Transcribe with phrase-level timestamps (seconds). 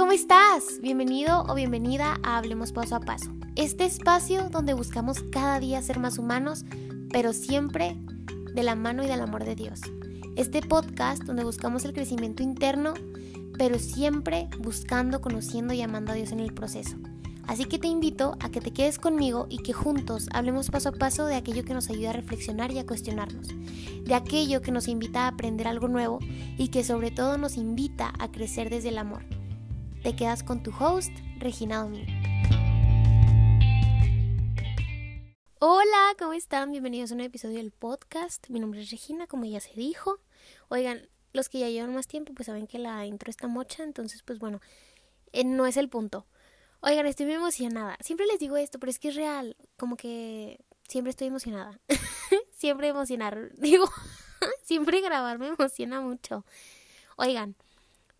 [0.00, 0.80] ¿cómo estás?
[0.80, 3.32] Bienvenido o bienvenida a Hablemos Paso a Paso.
[3.54, 6.64] Este espacio donde buscamos cada día ser más humanos,
[7.12, 7.98] pero siempre
[8.54, 9.82] de la mano y del amor de Dios.
[10.36, 12.94] Este podcast donde buscamos el crecimiento interno,
[13.58, 16.96] pero siempre buscando, conociendo y amando a Dios en el proceso.
[17.46, 20.92] Así que te invito a que te quedes conmigo y que juntos hablemos paso a
[20.92, 23.48] paso de aquello que nos ayuda a reflexionar y a cuestionarnos,
[24.02, 26.20] de aquello que nos invita a aprender algo nuevo
[26.56, 29.39] y que sobre todo nos invita a crecer desde el amor.
[30.02, 32.10] Te quedas con tu host, Regina Domingo.
[35.58, 36.70] Hola, ¿cómo están?
[36.70, 38.48] Bienvenidos a un episodio del podcast.
[38.48, 40.18] Mi nombre es Regina, como ya se dijo.
[40.68, 44.22] Oigan, los que ya llevan más tiempo pues saben que la intro está mocha, entonces
[44.22, 44.62] pues bueno,
[45.32, 46.26] eh, no es el punto.
[46.80, 47.98] Oigan, estoy muy emocionada.
[48.00, 49.54] Siempre les digo esto, pero es que es real.
[49.76, 51.78] Como que siempre estoy emocionada.
[52.56, 53.50] siempre emocionar.
[53.58, 53.84] Digo,
[54.62, 56.46] siempre grabar me emociona mucho.
[57.16, 57.54] Oigan,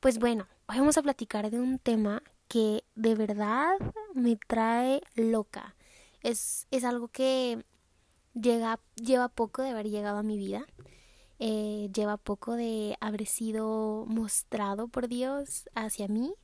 [0.00, 3.72] pues bueno, hoy vamos a platicar de un tema que de verdad
[4.14, 5.74] me trae loca.
[6.22, 7.64] Es, es algo que
[8.34, 10.64] llega, lleva poco de haber llegado a mi vida.
[11.40, 16.34] Eh, lleva poco de haber sido mostrado por Dios hacia mí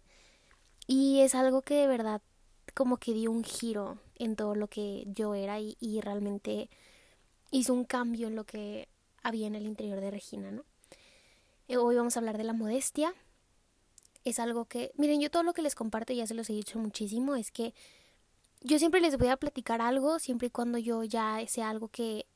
[0.87, 2.23] y es algo que de verdad
[2.75, 6.71] como que dio un giro en todo lo que yo era y, realmente
[7.51, 8.89] hizo un cambio en lo que
[9.23, 10.65] había en el interior de Regina, ¿no?
[11.69, 13.15] Eh, hoy vamos a hablar de la modestia.
[14.27, 16.81] Es algo que, miren, yo todo lo que les comparto, ya se los he dicho
[16.81, 17.75] muchísimo, es que
[18.61, 22.27] yo siempre les voy a platicar algo, siempre y cuando yo ya sea algo que,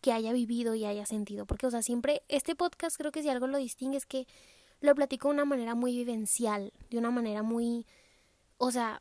[0.00, 1.46] que haya vivido y haya sentido.
[1.46, 4.26] Porque, o sea, siempre, este podcast creo que si algo lo distingue es que
[4.80, 7.86] lo platico de una manera muy vivencial, de una manera muy,
[8.58, 9.00] o sea,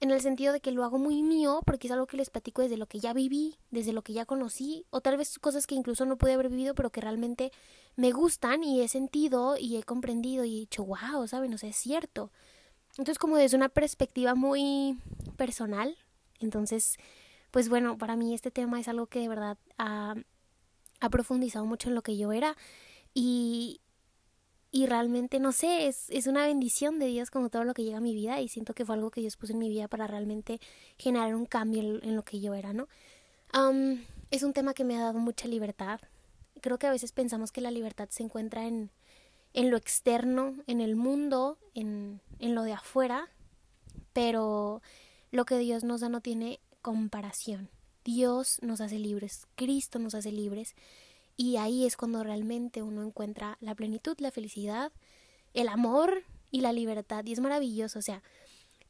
[0.00, 2.62] en el sentido de que lo hago muy mío porque es algo que les platico
[2.62, 5.74] desde lo que ya viví, desde lo que ya conocí, o tal vez cosas que
[5.74, 7.52] incluso no pude haber vivido, pero que realmente
[7.96, 11.52] me gustan y he sentido y he comprendido y he dicho, wow, ¿saben?
[11.52, 12.32] O sea, es cierto.
[12.92, 14.98] Entonces, como desde una perspectiva muy
[15.36, 15.96] personal,
[16.40, 16.96] entonces,
[17.50, 20.14] pues bueno, para mí este tema es algo que de verdad ha,
[21.00, 22.56] ha profundizado mucho en lo que yo era
[23.12, 23.80] y,
[24.72, 27.98] y realmente, no sé, es, es una bendición de Dios como todo lo que llega
[27.98, 30.06] a mi vida y siento que fue algo que Dios puso en mi vida para
[30.06, 30.60] realmente
[30.96, 32.88] generar un cambio en, lo que yo era, ¿no?
[34.30, 36.00] es un tema que me ha dado mucha libertad.
[36.60, 38.92] Creo que a veces pensamos que la libertad se encuentra en,
[39.54, 43.28] en lo externo, en el mundo, en, en lo de afuera,
[44.12, 44.82] pero
[45.32, 47.70] lo que Dios nos da no tiene comparación.
[48.04, 50.76] Dios nos hace libres, Cristo nos hace libres
[51.40, 54.92] y ahí es cuando realmente uno encuentra la plenitud, la felicidad,
[55.54, 57.24] el amor y la libertad.
[57.24, 57.98] Y es maravilloso.
[57.98, 58.22] O sea,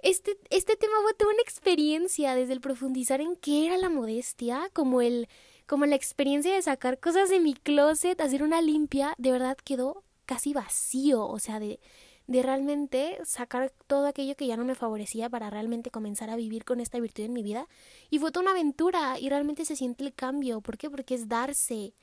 [0.00, 4.68] este, este tema fue toda una experiencia desde el profundizar en qué era la modestia,
[4.72, 5.28] como el,
[5.68, 10.02] como la experiencia de sacar cosas de mi closet, hacer una limpia, de verdad quedó
[10.26, 11.28] casi vacío.
[11.28, 11.78] O sea, de,
[12.26, 16.64] de realmente sacar todo aquello que ya no me favorecía para realmente comenzar a vivir
[16.64, 17.68] con esta virtud en mi vida.
[18.10, 20.60] Y fue toda una aventura y realmente se siente el cambio.
[20.62, 20.90] ¿Por qué?
[20.90, 21.94] Porque es darse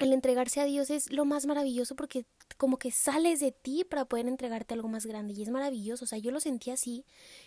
[0.00, 2.24] el entregarse a Dios es lo más maravilloso porque
[2.56, 6.08] como que sales de ti para poder entregarte algo más grande y es maravilloso, o
[6.08, 7.04] sea, yo lo sentí así,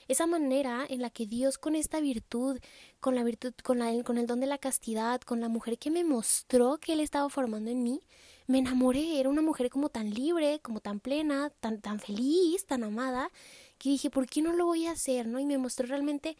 [0.07, 2.59] esa manera en la que Dios con esta virtud,
[2.99, 5.89] con la virtud, con, la, con el don de la castidad, con la mujer que
[5.89, 8.01] me mostró que Él estaba formando en mí,
[8.45, 12.83] me enamoré, era una mujer como tan libre, como tan plena, tan, tan feliz, tan
[12.83, 13.31] amada,
[13.79, 15.27] que dije, ¿por qué no lo voy a hacer?
[15.27, 15.39] ¿no?
[15.39, 16.37] Y me mostró realmente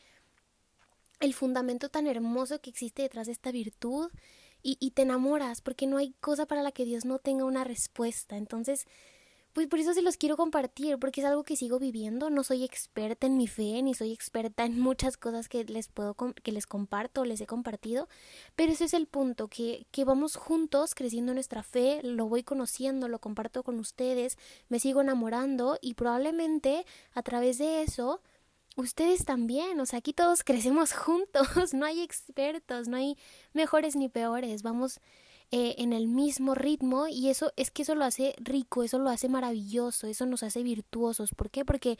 [1.20, 4.12] el fundamento tan hermoso que existe detrás de esta virtud,
[4.64, 8.38] y, te enamoras porque no hay cosa para la que Dios no tenga una respuesta.
[8.38, 8.88] Entonces,
[9.52, 12.30] pues por eso se los quiero compartir, porque es algo que sigo viviendo.
[12.30, 16.16] No soy experta en mi fe, ni soy experta en muchas cosas que les puedo
[16.16, 18.08] que les comparto, les he compartido,
[18.56, 23.08] pero ese es el punto, que, que vamos juntos creciendo nuestra fe, lo voy conociendo,
[23.08, 24.38] lo comparto con ustedes,
[24.70, 28.22] me sigo enamorando y probablemente a través de eso
[28.76, 33.18] ustedes también, o sea, aquí todos crecemos juntos, no hay expertos, no hay
[33.54, 35.00] mejores ni peores, vamos
[35.52, 39.10] eh, en el mismo ritmo y eso es que eso lo hace rico, eso lo
[39.10, 41.36] hace maravilloso, eso nos hace virtuosos.
[41.36, 41.64] ¿Por qué?
[41.64, 42.00] Porque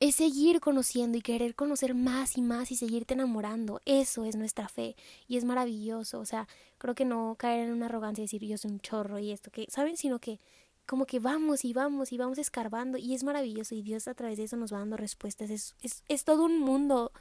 [0.00, 3.80] es seguir conociendo y querer conocer más y más y seguirte enamorando.
[3.84, 4.96] Eso es nuestra fe
[5.28, 6.18] y es maravilloso.
[6.18, 9.20] O sea, creo que no caer en una arrogancia y decir yo soy un chorro
[9.20, 9.96] y esto, que, ¿saben?
[9.96, 10.40] Sino que
[10.86, 14.38] como que vamos y vamos y vamos escarbando y es maravilloso y Dios a través
[14.38, 15.50] de eso nos va dando respuestas.
[15.50, 17.12] Es, es, es todo un mundo,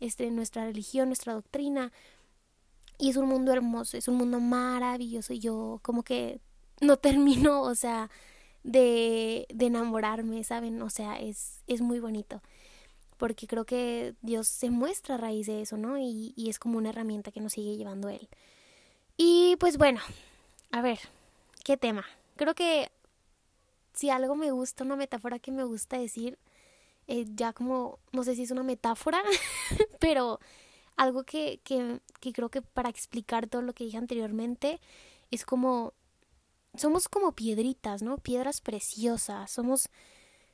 [0.00, 1.92] este, nuestra religión, nuestra doctrina
[2.98, 6.40] y es un mundo hermoso, es un mundo maravilloso y yo como que
[6.80, 8.10] no termino, o sea,
[8.62, 10.80] de, de enamorarme, ¿saben?
[10.82, 12.42] O sea, es, es muy bonito
[13.16, 15.98] porque creo que Dios se muestra a raíz de eso, ¿no?
[15.98, 18.28] Y, y es como una herramienta que nos sigue llevando Él.
[19.16, 20.00] Y pues bueno,
[20.72, 20.98] a ver,
[21.62, 22.04] ¿qué tema?
[22.36, 22.90] Creo que
[23.94, 26.38] si algo me gusta, una metáfora que me gusta decir,
[27.06, 29.22] eh, ya como, no sé si es una metáfora,
[30.00, 30.40] pero
[30.96, 34.80] algo que, que, que creo que para explicar todo lo que dije anteriormente
[35.30, 35.94] es como,
[36.74, 38.18] somos como piedritas, ¿no?
[38.18, 39.88] Piedras preciosas, somos,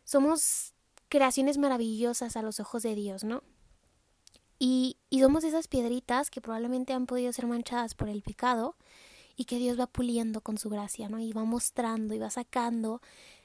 [0.05, 0.75] somos
[1.09, 3.43] creaciones maravillosas a los ojos de Dios, ¿no?
[4.59, 8.77] Y, y somos esas piedritas que probablemente han podido ser manchadas por el pecado
[9.37, 11.19] y que Dios va puliendo con su gracia, ¿no?
[11.19, 13.01] Y va mostrando y va sacando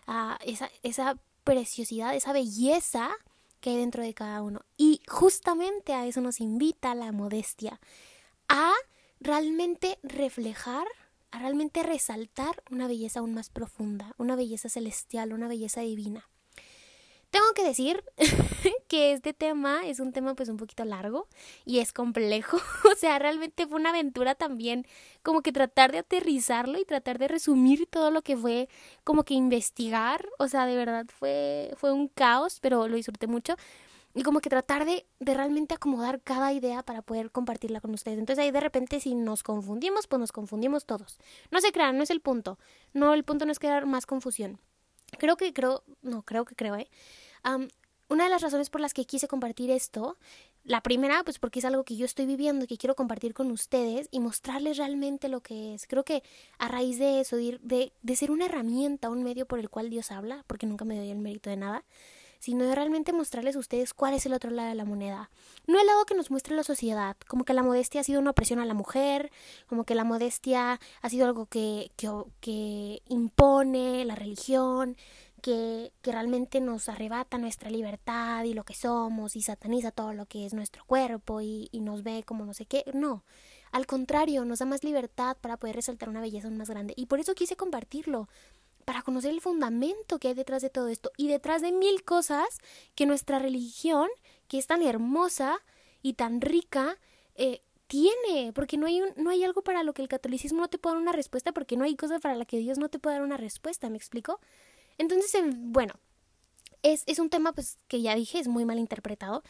[0.07, 3.11] a esa, esa preciosidad, esa belleza
[3.59, 4.61] que hay dentro de cada uno.
[4.77, 7.79] Y justamente a eso nos invita la modestia,
[8.47, 8.73] a
[9.19, 10.87] realmente reflejar,
[11.31, 16.29] a realmente resaltar una belleza aún más profunda, una belleza celestial, una belleza divina.
[17.35, 18.01] Tengo que decir
[18.87, 21.27] que este tema es un tema pues un poquito largo
[21.65, 22.55] y es complejo.
[22.89, 24.87] o sea, realmente fue una aventura también
[25.21, 28.69] como que tratar de aterrizarlo y tratar de resumir todo lo que fue
[29.03, 30.25] como que investigar.
[30.39, 33.55] O sea, de verdad fue, fue un caos, pero lo disfruté mucho.
[34.13, 38.17] Y como que tratar de, de realmente acomodar cada idea para poder compartirla con ustedes.
[38.17, 41.17] Entonces ahí de repente si nos confundimos, pues nos confundimos todos.
[41.51, 42.57] No se crean, no es el punto.
[42.93, 44.61] No, el punto no es crear más confusión.
[45.17, 46.89] Creo que creo, no, creo que creo, ¿eh?
[48.07, 50.17] Una de las razones por las que quise compartir esto,
[50.65, 53.51] la primera, pues porque es algo que yo estoy viviendo y que quiero compartir con
[53.51, 55.85] ustedes y mostrarles realmente lo que es.
[55.85, 56.23] Creo que
[56.57, 60.11] a raíz de eso, de, de, ser una herramienta, un medio por el cual Dios
[60.11, 61.85] habla, porque nunca me doy el mérito de nada,
[62.39, 65.29] sino de realmente mostrarles a ustedes cuál es el otro lado de la moneda.
[65.67, 68.31] No el lado que nos muestra la sociedad, como que la modestia ha sido una
[68.31, 69.31] opresión a la mujer,
[69.67, 74.97] como que la modestia ha sido algo que, que impone la religión,
[75.45, 80.47] que, realmente nos arrebata nuestra libertad y lo que somos y sataniza todo lo que
[80.47, 82.83] es nuestro cuerpo y, nos ve como no sé qué.
[82.95, 83.23] No,
[83.71, 86.95] al contrario, nos da más libertad para poder resaltar una belleza aún más grande.
[86.97, 88.27] Y por eso quise compartirlo,
[88.85, 92.47] para conocer el fundamento que hay detrás de todo esto y detrás de mil cosas
[92.95, 94.09] que nuestra religión,
[94.47, 95.59] que es tan hermosa
[96.01, 96.97] y tan rica,
[97.35, 100.69] eh, tiene, porque no hay, un, no hay algo para lo que el catolicismo no
[100.69, 102.97] te pueda dar una respuesta, porque no hay cosa para la que Dios no te
[102.97, 104.39] pueda dar una respuesta, ¿me explico?
[104.97, 105.93] Entonces, bueno,
[106.83, 109.43] es, es un tema pues que ya dije, es muy mal interpretado.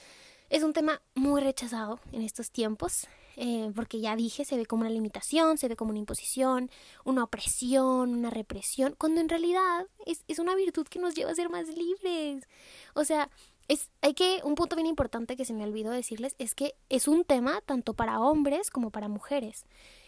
[0.50, 4.82] Es un tema muy rechazado en estos tiempos, eh, porque ya dije, se ve como
[4.82, 6.70] una limitación, se ve como una imposición,
[7.04, 11.36] una opresión, una represión, cuando en realidad es, es una virtud que nos lleva a
[11.36, 12.48] ser más libres.
[12.94, 13.30] O sea,
[13.68, 17.08] es, hay que, un punto bien importante que se me olvidó decirles es que es
[17.08, 19.66] un tema tanto para hombres como para mujeres.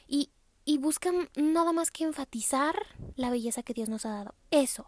[0.07, 0.29] Y,
[0.65, 2.75] y buscan nada más que enfatizar
[3.15, 4.35] la belleza que Dios nos ha dado.
[4.51, 4.85] Eso.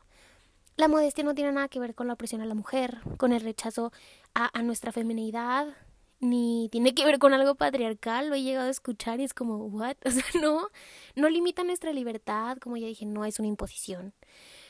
[0.79, 3.41] La modestia no tiene nada que ver con la opresión a la mujer, con el
[3.41, 3.91] rechazo
[4.33, 5.75] a, nuestra feminidad,
[6.21, 9.57] ni tiene que ver con algo patriarcal, lo he llegado a escuchar y es como,
[9.65, 9.97] ¿what?
[10.05, 10.69] O sea, no,
[11.17, 14.13] no limita nuestra libertad, como ya dije, no es una imposición,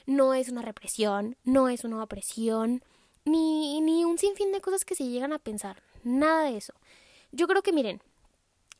[0.07, 2.83] no es una represión, no es una opresión,
[3.23, 6.73] ni, ni un sinfín de cosas que se llegan a pensar, nada de eso.
[7.31, 8.01] Yo creo que, miren,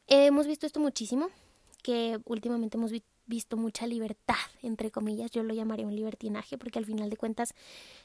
[0.08, 1.30] hemos visto esto muchísimo,
[1.84, 6.80] que últimamente hemos visto visto mucha libertad, entre comillas, yo lo llamaría un libertinaje, porque
[6.80, 7.54] al final de cuentas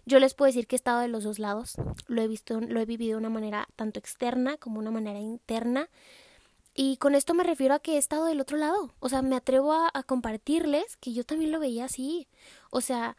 [0.04, 1.74] yo les puedo decir que he estado de los dos lados,
[2.06, 5.88] lo he visto, lo he vivido de una manera tanto externa como una manera interna,
[6.74, 9.34] y con esto me refiero a que he estado del otro lado, o sea, me
[9.34, 12.28] atrevo a, a compartirles que yo también lo veía así,
[12.70, 13.16] o sea,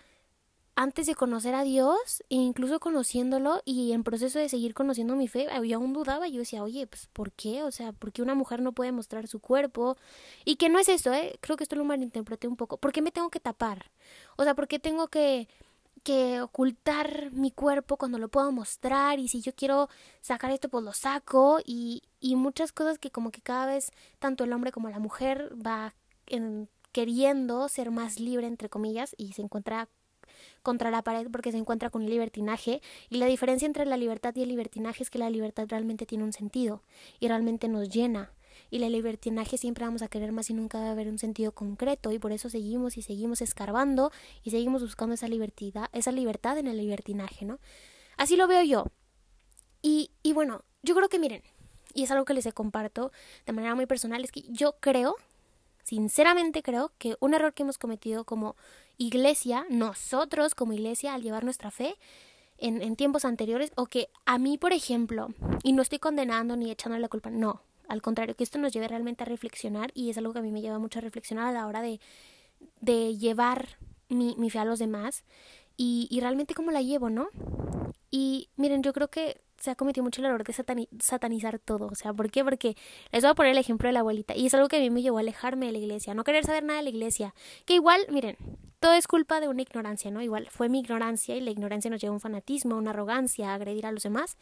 [0.75, 5.27] antes de conocer a Dios, e incluso conociéndolo y en proceso de seguir conociendo mi
[5.27, 7.63] fe, yo aún dudaba, yo decía, oye, pues ¿por qué?
[7.63, 9.97] O sea, ¿por qué una mujer no puede mostrar su cuerpo?
[10.43, 11.37] Y que no es eso, ¿eh?
[11.41, 12.77] Creo que esto lo malinterpreté un poco.
[12.77, 13.91] ¿Por qué me tengo que tapar?
[14.35, 15.47] O sea, ¿por qué tengo que
[16.03, 19.89] que ocultar mi cuerpo cuando lo puedo mostrar y si yo quiero
[20.21, 24.43] sacar esto pues lo saco y, y muchas cosas que como que cada vez tanto
[24.43, 25.95] el hombre como la mujer va
[26.27, 29.89] en, queriendo ser más libre entre comillas y se encuentra
[30.63, 34.33] contra la pared porque se encuentra con el libertinaje y la diferencia entre la libertad
[34.35, 36.81] y el libertinaje es que la libertad realmente tiene un sentido
[37.19, 38.31] y realmente nos llena
[38.69, 41.51] y la libertinaje siempre vamos a querer más y nunca va a haber un sentido
[41.51, 44.11] concreto y por eso seguimos y seguimos escarbando
[44.43, 47.59] y seguimos buscando esa libertad, esa libertad en el libertinaje, ¿no?
[48.17, 48.85] Así lo veo yo.
[49.81, 51.43] Y, y bueno, yo creo que miren,
[51.93, 53.11] y es algo que les comparto
[53.45, 55.15] de manera muy personal, es que yo creo
[55.85, 58.55] Sinceramente creo que un error que hemos cometido como
[58.97, 61.95] iglesia, nosotros como iglesia, al llevar nuestra fe
[62.57, 65.27] en, tiempos anteriores, o que a mí, por ejemplo,
[65.61, 68.87] y no estoy condenando ni echando la culpa, no, al contrario, que esto nos lleve
[68.87, 71.51] realmente a reflexionar y es algo que a mí me lleva mucho a reflexionar a
[71.51, 71.99] la hora de,
[72.81, 73.77] de llevar
[74.09, 75.23] mi, mi fe a los demás
[75.77, 77.27] y, y realmente cómo la llevo, ¿no?
[78.09, 80.53] Y miren, yo creo que se ha cometido mucho el error de
[80.99, 81.87] satanizar todo.
[81.87, 82.43] O sea, ¿por qué?
[82.43, 82.77] Porque
[83.11, 84.35] les voy a poner el ejemplo de la abuelita.
[84.35, 86.45] Y es algo que a mí me llevó a alejarme de la iglesia, no querer
[86.45, 87.35] saber nada de la iglesia.
[87.65, 88.37] Que igual, miren,
[88.79, 90.21] todo es culpa de una ignorancia, ¿no?
[90.21, 93.51] Igual fue mi ignorancia y la ignorancia nos lleva a un fanatismo, a una arrogancia,
[93.51, 94.37] a agredir a los demás.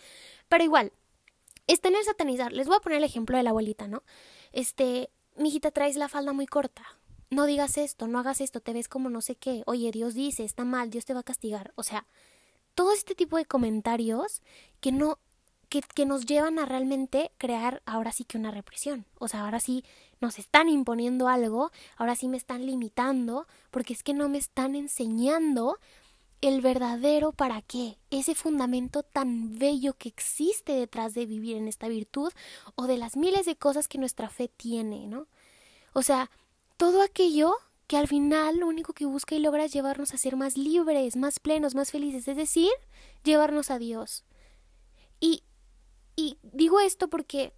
[0.50, 0.92] Pero igual,
[1.68, 2.52] está en satanizar.
[2.52, 4.04] Les voy a poner el ejemplo de la abuelita, ¿no?
[4.52, 6.84] Este, mi hijita, traes la falda muy corta.
[7.30, 9.64] No digas esto, no hagas esto, te ves como no sé qué.
[9.66, 11.74] Oye, Dios dice, está mal, Dios te va a castigar.
[11.76, 12.06] O sea,
[12.76, 14.42] todo este tipo de comentarios
[14.80, 15.20] que no
[15.70, 19.06] que, que, nos llevan a realmente crear ahora sí que una represión.
[19.18, 19.84] O sea, ahora sí
[20.22, 24.76] nos están imponiendo algo, ahora sí me están limitando, porque es que no me están
[24.76, 25.80] enseñando
[26.48, 31.88] el verdadero para qué, ese fundamento tan bello que existe detrás de vivir en esta
[31.88, 32.34] virtud
[32.76, 35.28] o de las miles de cosas que nuestra fe tiene, ¿no?
[35.94, 36.30] O sea,
[36.76, 37.56] todo aquello
[37.94, 41.16] que al final lo único que busca y logra es llevarnos a ser más libres,
[41.16, 42.72] más plenos, más felices, es decir,
[43.24, 44.26] llevarnos a Dios.
[45.20, 45.44] Y,
[46.16, 47.54] y digo esto porque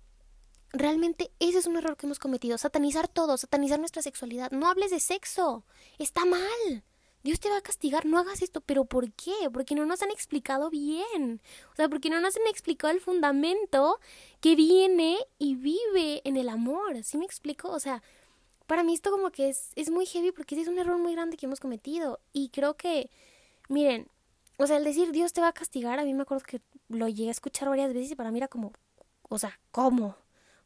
[0.74, 4.51] realmente ese es un error que hemos cometido, satanizar todo, satanizar nuestra sexualidad.
[4.51, 5.63] No hables de sexo,
[6.00, 6.84] está mal.
[7.24, 9.50] Dios te va a castigar, no hagas esto, pero ¿por qué?
[9.54, 11.42] Porque no nos han explicado bien.
[11.72, 14.01] O sea, porque no nos han explicado el fundamento
[14.42, 17.06] que viene y vive en el amor.
[17.06, 17.70] ¿Sí me explico?
[17.70, 18.04] O sea,
[18.67, 21.38] para mí esto como que es, es muy heavy porque es un error muy grande
[21.38, 22.19] que hemos cometido.
[22.34, 23.10] Y creo que,
[23.69, 24.07] miren,
[24.57, 27.07] o sea, el decir Dios te va a castigar, a mí me acuerdo que lo
[27.07, 28.72] llegué a escuchar varias veces y para mí era como,
[29.29, 30.15] o sea, ¿cómo?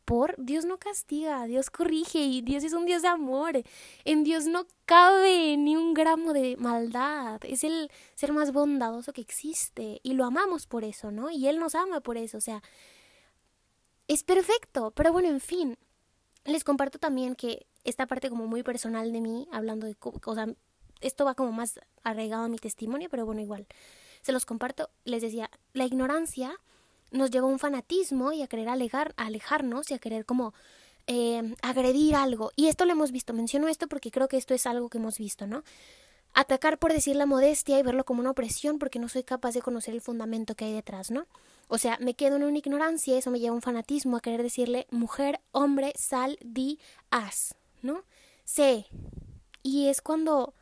[0.06, 3.62] Por Dios no castiga, Dios corrige y Dios es un Dios de amor.
[4.06, 7.40] En Dios no cabe ni un gramo de maldad.
[7.44, 11.30] Es el ser más bondadoso que existe y lo amamos por eso, ¿no?
[11.30, 12.64] Y Él nos ama por eso, o sea,
[14.08, 14.92] es perfecto.
[14.96, 15.78] Pero bueno, en fin,
[16.44, 19.98] les comparto también que esta parte como muy personal de mí, hablando de,
[20.36, 20.48] sea,
[21.02, 23.68] esto va como más arraigado a mi testimonio, pero bueno, igual,
[24.22, 24.90] se los comparto.
[25.06, 26.60] Les decía, la ignorancia
[27.12, 30.54] nos lleva a un fanatismo y a querer alegar, a alejarnos y a querer como
[31.08, 32.52] eh, agredir algo.
[32.56, 33.34] Y esto lo hemos visto.
[33.34, 35.64] Menciono esto porque creo que esto es algo que hemos visto, ¿no?
[36.34, 39.62] Atacar por decir la modestia y verlo como una opresión porque no soy capaz de
[39.62, 41.26] conocer el fundamento que hay detrás, ¿no?
[41.68, 44.44] O sea, me quedo en una ignorancia, eso me lleva a un fanatismo, a querer
[44.44, 48.04] decirle mujer, hombre, sal, di, haz, ¿no?
[48.44, 48.88] Sé.
[49.64, 50.54] Y es cuando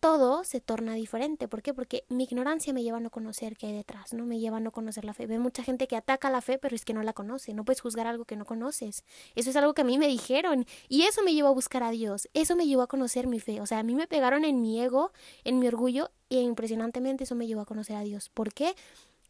[0.00, 1.48] todo se torna diferente.
[1.48, 1.74] ¿Por qué?
[1.74, 4.24] Porque mi ignorancia me lleva a no conocer qué hay detrás, ¿no?
[4.24, 5.26] Me lleva a no conocer la fe.
[5.26, 7.54] Ve mucha gente que ataca la fe, pero es que no la conoce.
[7.54, 9.04] No puedes juzgar algo que no conoces.
[9.34, 10.66] Eso es algo que a mí me dijeron.
[10.88, 12.28] Y eso me llevó a buscar a Dios.
[12.34, 13.60] Eso me llevó a conocer mi fe.
[13.60, 15.12] O sea, a mí me pegaron en mi ego,
[15.44, 18.28] en mi orgullo, y impresionantemente eso me llevó a conocer a Dios.
[18.28, 18.74] ¿Por qué?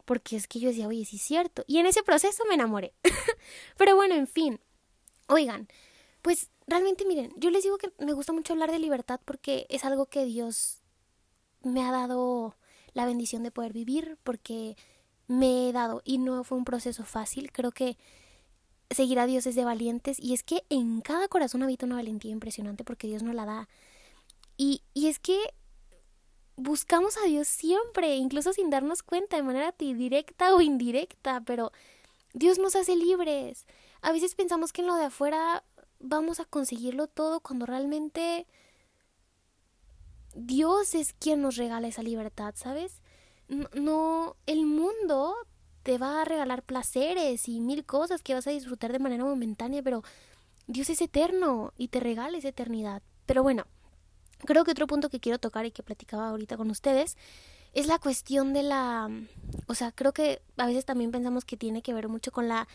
[0.05, 1.65] Porque es que yo decía, oye, sí es cierto.
[1.67, 2.93] Y en ese proceso me enamoré.
[3.79, 4.61] pero bueno, en fin.
[5.29, 5.69] Oigan,
[6.23, 9.85] pues realmente miren, yo les digo que me gusta mucho hablar de libertad porque es
[9.85, 10.83] algo que Dios
[11.63, 12.57] me ha dado
[12.93, 14.77] la bendición de poder vivir, porque
[15.27, 17.53] me he dado y no fue un proceso fácil.
[17.53, 17.99] Creo que
[18.91, 22.31] seguir a Dios es de valientes y es que en cada corazón habita una valentía
[22.31, 23.69] impresionante porque Dios nos la da.
[24.57, 25.39] Y, y es que
[26.57, 31.73] buscamos a Dios siempre, incluso sin darnos cuenta de manera directa o indirecta, pero
[32.33, 33.67] Dios nos hace libres.
[34.01, 35.65] A veces pensamos que en lo de afuera
[36.01, 38.47] vamos a conseguirlo todo cuando realmente
[40.35, 43.01] Dios es quien nos regala esa libertad, ¿sabes?
[43.75, 45.35] No, el mundo
[45.83, 49.83] te va a regalar placeres y mil cosas que vas a disfrutar de manera momentánea,
[49.83, 50.03] pero
[50.67, 53.03] Dios es eterno y te regala esa eternidad.
[53.25, 53.67] Pero bueno,
[54.45, 57.17] creo que otro punto que quiero tocar y que platicaba ahorita con ustedes
[57.73, 59.09] es la cuestión de la...
[59.69, 62.67] O sea, creo que a veces también pensamos que tiene que ver mucho con la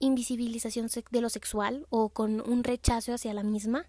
[0.00, 3.86] invisibilización de lo sexual o con un rechazo hacia la misma,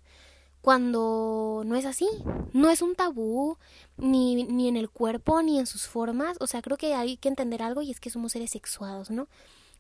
[0.62, 2.08] cuando no es así,
[2.54, 3.58] no es un tabú
[3.98, 7.30] ni, ni en el cuerpo ni en sus formas, o sea, creo que hay que
[7.30, 9.28] entender algo y es que somos seres sexuados, ¿no?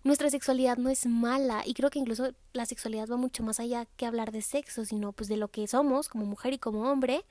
[0.04, 3.86] Nuestra sexualidad no es mala y creo que incluso la sexualidad va mucho más allá
[3.98, 7.24] que hablar de sexo, sino pues de lo que somos como mujer y como hombre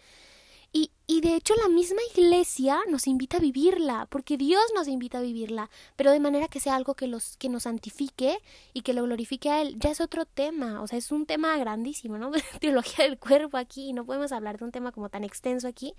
[0.72, 5.18] y, y de hecho la misma iglesia nos invita a vivirla, porque Dios nos invita
[5.18, 8.38] a vivirla, pero de manera que sea algo que, los, que nos santifique
[8.72, 9.76] y que lo glorifique a Él.
[9.80, 12.30] Ya es otro tema, o sea, es un tema grandísimo, ¿no?
[12.60, 15.94] Teología del cuerpo aquí, no podemos hablar de un tema como tan extenso aquí,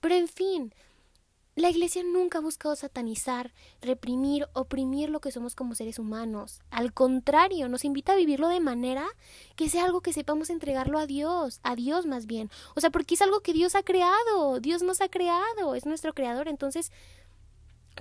[0.00, 0.74] pero en fin,
[1.56, 6.60] la Iglesia nunca ha buscado satanizar, reprimir, oprimir lo que somos como seres humanos.
[6.70, 9.06] Al contrario, nos invita a vivirlo de manera
[9.56, 12.50] que sea algo que sepamos entregarlo a Dios, a Dios más bien.
[12.74, 16.12] O sea, porque es algo que Dios ha creado, Dios nos ha creado, es nuestro
[16.12, 16.48] creador.
[16.48, 16.92] Entonces,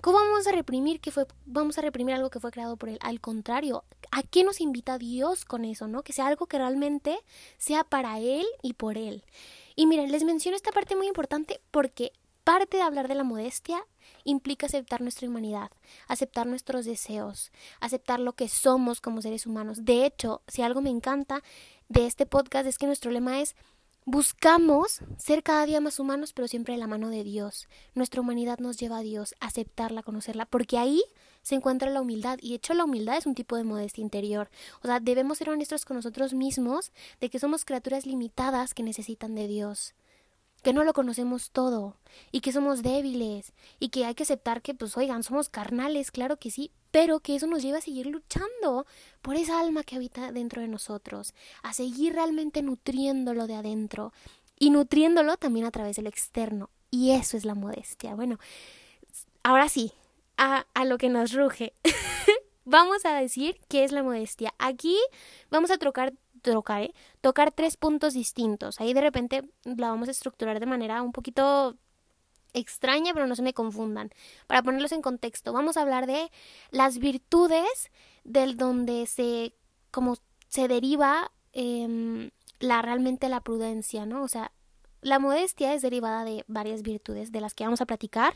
[0.01, 2.99] ¿cómo vamos a reprimir que fue, vamos a reprimir algo que fue creado por Él?
[2.99, 6.03] Al contrario, ¿a qué nos invita Dios con eso, no?
[6.03, 7.19] Que sea algo que realmente
[7.57, 9.23] sea para Él y por Él.
[9.77, 12.11] Y miren, les menciono esta parte muy importante porque
[12.45, 13.83] parte de hablar de la modestia
[14.23, 15.71] implica aceptar nuestra humanidad,
[16.07, 19.83] aceptar nuestros deseos, aceptar lo que somos como seres humanos.
[19.83, 21.43] De hecho, si algo me encanta
[21.89, 23.55] de este podcast es que nuestro lema es
[24.07, 27.67] Buscamos ser cada día más humanos, pero siempre de la mano de Dios.
[27.95, 31.01] Nuestra humanidad nos lleva a Dios, aceptarla, conocerla, porque ahí
[31.41, 32.37] se encuentra la humildad.
[32.39, 34.51] Y de hecho la humildad es un tipo de modestia interior.
[34.83, 39.33] O sea, debemos ser honestos con nosotros mismos de que somos criaturas limitadas que necesitan
[39.33, 39.95] de Dios
[40.65, 41.95] que no lo conocemos todo
[42.31, 46.37] y que somos débiles y que hay que aceptar que, pues, oigan, somos carnales, claro
[46.37, 48.87] que sí, pero que eso nos lleva a seguir luchando
[49.21, 54.11] por esa alma que habita dentro de nosotros, a seguir realmente nutriéndolo de adentro
[54.57, 56.71] y nutriéndolo también a través del externo.
[56.89, 58.15] Y eso es la modestia.
[58.15, 58.39] Bueno,
[59.43, 59.91] ahora sí,
[60.37, 61.73] a, a lo que nos ruge.
[62.65, 64.55] vamos a decir qué es la modestia.
[64.57, 64.97] Aquí
[65.51, 66.15] vamos a trocar
[66.51, 66.93] tocar, ¿eh?
[67.21, 68.79] tocar tres puntos distintos.
[68.79, 71.75] Ahí de repente la vamos a estructurar de manera un poquito
[72.53, 74.11] extraña, pero no se me confundan.
[74.47, 76.31] Para ponerlos en contexto, vamos a hablar de
[76.71, 77.91] las virtudes
[78.23, 79.53] del donde se,
[79.91, 84.23] como se deriva eh, la realmente la prudencia, ¿no?
[84.23, 84.51] O sea,
[85.01, 88.33] la modestia es derivada de varias virtudes de las que vamos a platicar.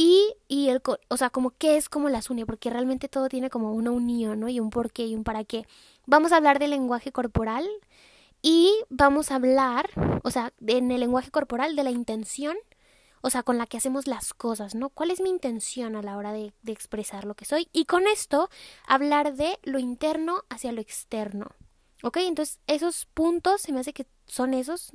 [0.00, 3.50] Y, y el, o sea, como qué es como las une, porque realmente todo tiene
[3.50, 4.48] como una unión, ¿no?
[4.48, 5.66] Y un por qué y un para qué.
[6.06, 7.68] Vamos a hablar del lenguaje corporal
[8.40, 9.90] y vamos a hablar,
[10.22, 12.56] o sea, en el lenguaje corporal de la intención,
[13.22, 14.90] o sea, con la que hacemos las cosas, ¿no?
[14.90, 17.68] ¿Cuál es mi intención a la hora de, de expresar lo que soy?
[17.72, 18.50] Y con esto,
[18.86, 21.48] hablar de lo interno hacia lo externo.
[22.04, 22.18] ¿Ok?
[22.18, 24.92] Entonces, esos puntos se me hace que son esos.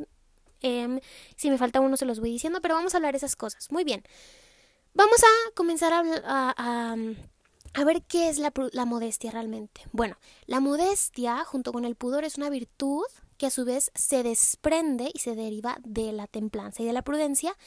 [0.61, 1.01] Eh,
[1.35, 3.69] si me falta uno, se los voy diciendo, pero vamos a hablar de esas cosas.
[3.69, 4.01] Muy bien.
[4.95, 6.95] Vamos a comenzar a,
[7.73, 9.81] a, ver qué es la, la modestia realmente.
[9.91, 13.05] Bueno, la modestia junto con el pudor es una virtud
[13.37, 17.01] que a su vez se desprende y se deriva de la templanza y de la
[17.01, 17.57] prudencia,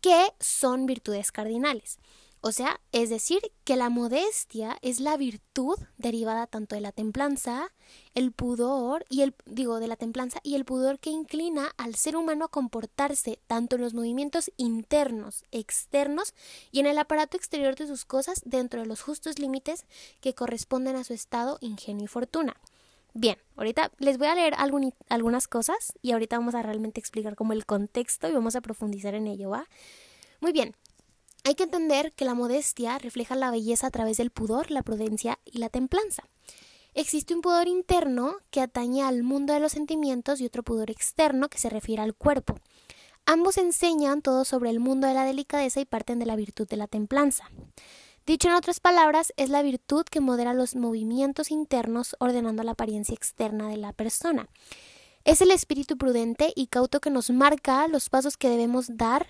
[0.00, 1.98] que son virtudes cardinales.
[2.40, 7.72] O sea, es decir, que la modestia es la virtud derivada tanto de la templanza,
[8.14, 12.16] el pudor y el digo de la templanza y el pudor que inclina al ser
[12.16, 16.32] humano a comportarse tanto en los movimientos internos, externos
[16.70, 19.84] y en el aparato exterior de sus cosas dentro de los justos límites
[20.20, 22.56] que corresponden a su estado, ingenio y fortuna.
[23.14, 24.54] Bien, ahorita les voy a leer
[25.08, 29.14] algunas cosas y ahorita vamos a realmente explicar como el contexto y vamos a profundizar
[29.14, 29.66] en ello, ¿va?
[30.40, 30.76] Muy bien,
[31.48, 35.38] hay que entender que la modestia refleja la belleza a través del pudor, la prudencia
[35.46, 36.24] y la templanza.
[36.92, 41.48] Existe un pudor interno que atañe al mundo de los sentimientos y otro pudor externo
[41.48, 42.56] que se refiere al cuerpo.
[43.24, 46.76] Ambos enseñan todo sobre el mundo de la delicadeza y parten de la virtud de
[46.76, 47.50] la templanza.
[48.26, 53.14] Dicho en otras palabras, es la virtud que modera los movimientos internos ordenando la apariencia
[53.14, 54.50] externa de la persona.
[55.24, 59.28] Es el espíritu prudente y cauto que nos marca los pasos que debemos dar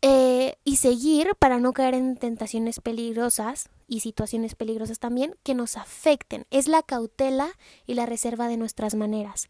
[0.00, 5.76] eh, y seguir para no caer en tentaciones peligrosas y situaciones peligrosas también que nos
[5.76, 6.46] afecten.
[6.50, 7.50] Es la cautela
[7.86, 9.48] y la reserva de nuestras maneras.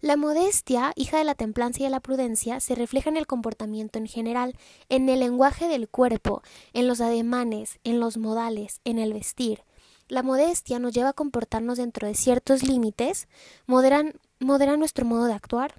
[0.00, 3.98] La modestia, hija de la templanza y de la prudencia, se refleja en el comportamiento
[3.98, 4.56] en general,
[4.88, 9.62] en el lenguaje del cuerpo, en los ademanes, en los modales, en el vestir.
[10.08, 13.28] La modestia nos lleva a comportarnos dentro de ciertos límites,
[13.66, 15.74] moderan, modera nuestro modo de actuar,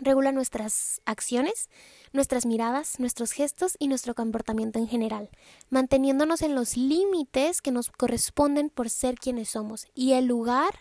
[0.00, 1.68] regula nuestras acciones,
[2.12, 5.30] nuestras miradas, nuestros gestos y nuestro comportamiento en general,
[5.70, 10.74] manteniéndonos en los límites que nos corresponden por ser quienes somos y el lugar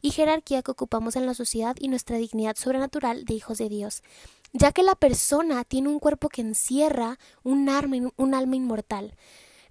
[0.00, 4.02] y jerarquía que ocupamos en la sociedad y nuestra dignidad sobrenatural de hijos de Dios,
[4.52, 7.68] ya que la persona tiene un cuerpo que encierra un,
[8.16, 9.14] un alma inmortal.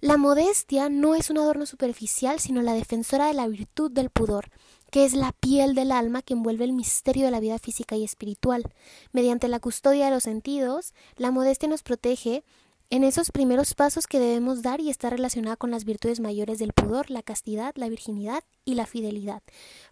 [0.00, 4.50] La modestia no es un adorno superficial, sino la defensora de la virtud del pudor,
[4.90, 8.04] que es la piel del alma que envuelve el misterio de la vida física y
[8.04, 8.64] espiritual.
[9.12, 12.44] Mediante la custodia de los sentidos, la modestia nos protege
[12.90, 16.72] en esos primeros pasos que debemos dar y está relacionada con las virtudes mayores del
[16.72, 19.42] pudor, la castidad, la virginidad y la fidelidad.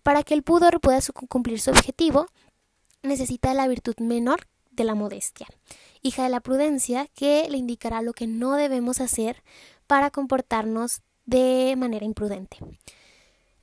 [0.03, 2.29] Para que el pudor pueda cumplir su objetivo,
[3.03, 5.47] necesita la virtud menor de la modestia,
[6.03, 9.43] hija de la prudencia, que le indicará lo que no debemos hacer
[9.87, 12.59] para comportarnos de manera imprudente.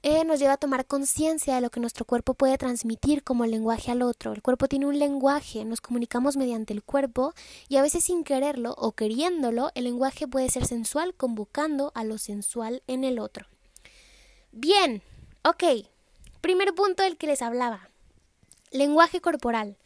[0.06, 3.90] Eh, nos lleva a tomar conciencia de lo que nuestro cuerpo puede transmitir como lenguaje
[3.90, 4.34] al otro.
[4.34, 7.34] El cuerpo tiene un lenguaje, nos comunicamos mediante el cuerpo
[7.70, 12.18] y a veces sin quererlo o queriéndolo, el lenguaje puede ser sensual convocando a lo
[12.18, 13.48] sensual en el otro.
[14.52, 15.02] Bien,
[15.46, 15.88] ok.
[16.42, 17.88] Primer punto del que les hablaba.
[18.72, 19.78] Lenguaje corporal.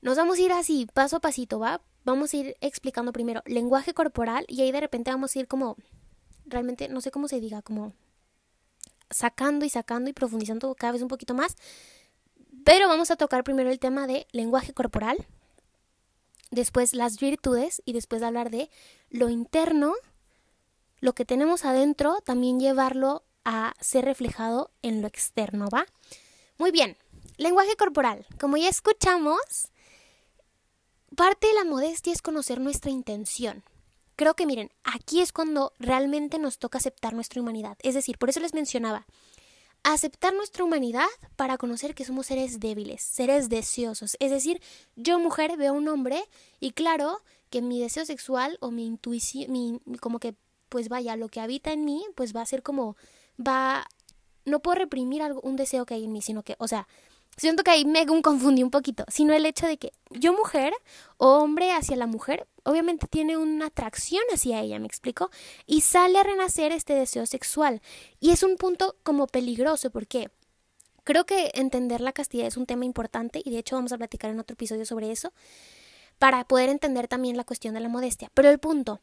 [0.00, 1.80] Nos vamos a ir así, paso a pasito, ¿va?
[2.04, 5.76] Vamos a ir explicando primero lenguaje corporal y ahí de repente vamos a ir como,
[6.46, 7.94] realmente, no sé cómo se diga, como
[9.10, 11.56] sacando y sacando y profundizando cada vez un poquito más.
[12.64, 15.26] Pero vamos a tocar primero el tema de lenguaje corporal,
[16.50, 18.70] después las virtudes y después hablar de
[19.10, 19.94] lo interno,
[21.00, 25.86] lo que tenemos adentro, también llevarlo a ser reflejado en lo externo, ¿va?
[26.56, 26.96] Muy bien,
[27.36, 28.26] lenguaje corporal.
[28.40, 29.70] Como ya escuchamos,
[31.16, 33.62] parte de la modestia es conocer nuestra intención.
[34.16, 37.76] Creo que miren, aquí es cuando realmente nos toca aceptar nuestra humanidad.
[37.82, 39.06] Es decir, por eso les mencionaba,
[39.84, 44.16] aceptar nuestra humanidad para conocer que somos seres débiles, seres deseosos.
[44.18, 44.60] Es decir,
[44.96, 46.24] yo mujer veo a un hombre
[46.58, 50.34] y claro que mi deseo sexual o mi intuición, mi, como que,
[50.68, 52.96] pues vaya, lo que habita en mí, pues va a ser como,
[53.38, 53.86] va,
[54.44, 56.88] no puedo reprimir algo, un deseo que hay en mí, sino que, o sea,
[57.36, 60.72] siento que ahí me confundí un poquito, sino el hecho de que yo mujer
[61.16, 65.30] o hombre hacia la mujer, obviamente tiene una atracción hacia ella, me explico,
[65.66, 67.82] y sale a renacer este deseo sexual.
[68.20, 70.30] Y es un punto como peligroso, porque
[71.04, 74.30] creo que entender la castidad es un tema importante y de hecho vamos a platicar
[74.30, 75.32] en otro episodio sobre eso,
[76.18, 78.30] para poder entender también la cuestión de la modestia.
[78.34, 79.00] Pero el punto,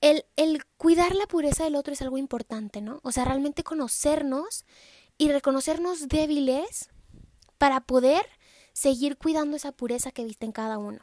[0.00, 3.00] el, el cuidar la pureza del otro es algo importante, ¿no?
[3.04, 4.64] O sea, realmente conocernos
[5.16, 6.90] y reconocernos débiles
[7.58, 8.26] para poder
[8.72, 10.98] seguir cuidando esa pureza que viste en cada uno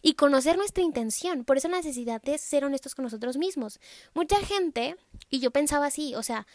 [0.00, 1.44] y conocer nuestra intención.
[1.44, 3.80] Por eso la necesidad de ser honestos con nosotros mismos.
[4.14, 4.96] Mucha gente,
[5.28, 6.46] y yo pensaba así, o sea,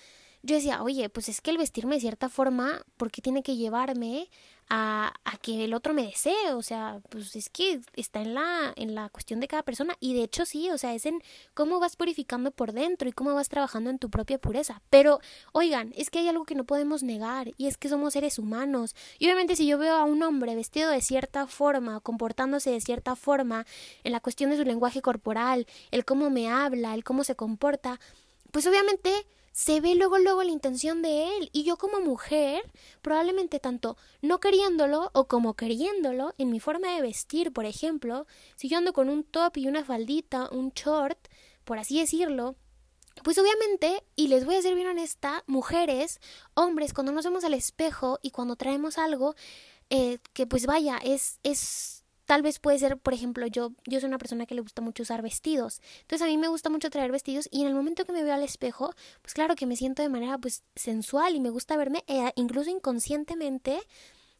[0.43, 3.57] yo decía, oye, pues es que el vestirme de cierta forma, ¿por qué tiene que
[3.57, 4.27] llevarme
[4.69, 6.53] a, a, que el otro me desee?
[6.53, 9.95] O sea, pues es que está en la, en la cuestión de cada persona.
[9.99, 11.21] Y de hecho sí, o sea, es en
[11.53, 14.81] cómo vas purificando por dentro y cómo vas trabajando en tu propia pureza.
[14.89, 15.19] Pero,
[15.51, 18.95] oigan, es que hay algo que no podemos negar y es que somos seres humanos.
[19.19, 23.15] Y obviamente si yo veo a un hombre vestido de cierta forma, comportándose de cierta
[23.15, 23.67] forma,
[24.03, 27.99] en la cuestión de su lenguaje corporal, el cómo me habla, el cómo se comporta,
[28.51, 31.49] pues obviamente se ve luego luego la intención de él.
[31.53, 32.63] Y yo como mujer
[33.01, 38.69] probablemente tanto no queriéndolo o como queriéndolo en mi forma de vestir por ejemplo si
[38.69, 41.27] yo ando con un top y una faldita un short
[41.65, 42.55] por así decirlo
[43.23, 46.19] pues obviamente, y les voy a ser bien honesta, mujeres,
[46.53, 49.35] hombres, cuando nos vemos al espejo y cuando traemos algo
[49.89, 52.00] eh, que pues vaya, es, es
[52.31, 55.03] Tal vez puede ser, por ejemplo, yo, yo soy una persona que le gusta mucho
[55.03, 55.81] usar vestidos.
[56.03, 58.33] Entonces a mí me gusta mucho traer vestidos y en el momento que me veo
[58.33, 62.05] al espejo, pues claro que me siento de manera pues sensual y me gusta verme,
[62.07, 63.81] e incluso inconscientemente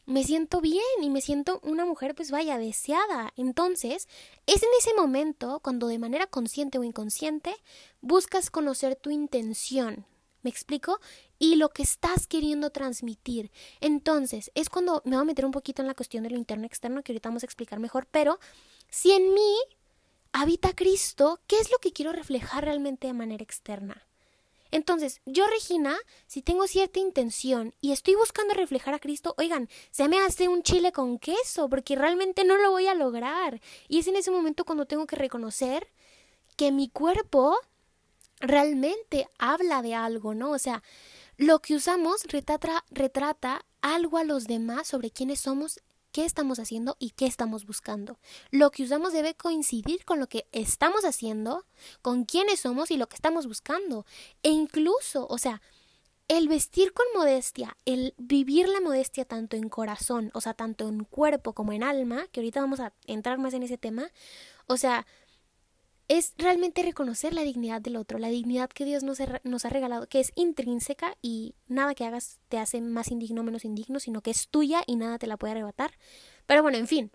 [0.06, 3.34] me siento bien y me siento una mujer pues vaya deseada.
[3.36, 4.08] Entonces,
[4.46, 7.54] es en ese momento cuando de manera consciente o inconsciente
[8.00, 10.06] buscas conocer tu intención,
[10.44, 11.00] ¿Me explico?
[11.42, 13.50] Y lo que estás queriendo transmitir.
[13.80, 16.68] Entonces, es cuando me voy a meter un poquito en la cuestión de lo interno
[16.68, 18.40] externo, que ahorita vamos a explicar mejor, pero
[18.92, 19.56] si en mí
[20.34, 24.06] habita Cristo, ¿qué es lo que quiero reflejar realmente de manera externa?
[24.70, 30.08] Entonces, yo, Regina, si tengo cierta intención y estoy buscando reflejar a Cristo, oigan, se
[30.08, 33.60] me hace un chile con queso, porque realmente no lo voy a lograr.
[33.88, 35.88] Y es en ese momento cuando tengo que reconocer
[36.56, 37.58] que mi cuerpo
[38.42, 40.52] realmente habla de algo, ¿no?
[40.52, 40.84] O sea,
[41.42, 47.10] lo que usamos retrata, algo a los demás sobre quiénes somos, qué estamos haciendo y
[47.10, 48.20] qué estamos buscando.
[48.52, 51.66] Lo que usamos debe coincidir con lo que estamos haciendo,
[52.04, 54.06] con quiénes somos y lo que estamos buscando.
[54.44, 55.64] E incluso, o sea,
[56.28, 61.06] el vestir con modestia, el vivir la modestia tanto en corazón, o sea, tanto en
[61.06, 64.12] cuerpo como en alma, que ahorita vamos a entrar más en ese tema,
[64.68, 65.08] o sea,
[66.12, 70.20] es realmente reconocer la dignidad del otro, la dignidad que Dios nos, ha regalado, que
[70.20, 74.32] es intrínseca y nada que hagas te hace más indigno o menos indigno, sino que
[74.32, 75.98] es tuya y nada te la puede arrebatar.
[76.48, 77.12] Pero bueno, en fin,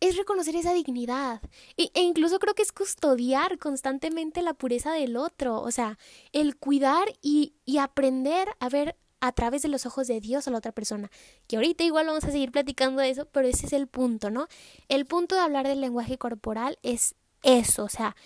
[0.00, 1.40] es reconocer esa dignidad
[1.76, 5.96] e, e incluso creo que es custodiar constantemente la pureza del otro, o sea,
[6.32, 10.50] el cuidar y, y aprender a ver a través de los ojos de Dios a
[10.50, 11.08] la otra persona.
[11.46, 14.48] Que ahorita igual vamos a seguir platicando de eso, pero ese es el punto, ¿no?
[14.88, 18.16] El punto de hablar del lenguaje corporal es eso, o sea,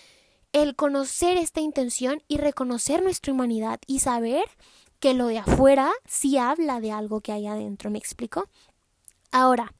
[0.54, 4.44] el conocer esta intención y reconocer nuestra humanidad y saber
[5.00, 8.48] que lo de afuera sí habla de algo que hay adentro, ¿me explico?
[9.32, 9.74] Ahora,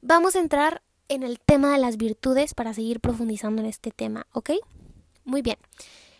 [0.00, 4.26] vamos a entrar en el tema de las virtudes para seguir profundizando en este tema,
[4.32, 4.52] ¿ok?
[5.24, 5.58] Muy bien.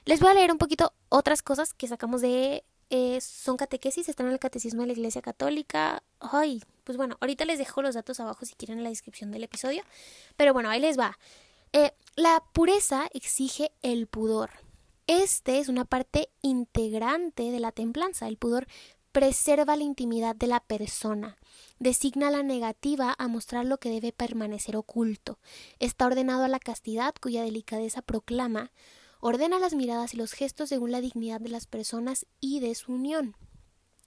[0.05, 2.65] Les voy a leer un poquito otras cosas que sacamos de...
[2.91, 6.03] Eh, son catequesis, están en el Catecismo de la Iglesia Católica.
[6.21, 9.45] Ay, pues bueno, ahorita les dejo los datos abajo si quieren en la descripción del
[9.45, 9.83] episodio.
[10.37, 11.19] Pero bueno, ahí les va.
[11.73, 14.51] Eh, la pureza exige el pudor.
[15.07, 18.29] Este es una parte integrante de la templanza.
[18.29, 18.67] El pudor
[19.13, 21.39] preserva la intimidad de la persona,
[21.79, 25.39] designa la negativa a mostrar lo que debe permanecer oculto,
[25.79, 28.71] está ordenado a la castidad cuya delicadeza proclama,
[29.21, 32.93] ordena las miradas y los gestos según la dignidad de las personas y de su
[32.93, 33.35] unión.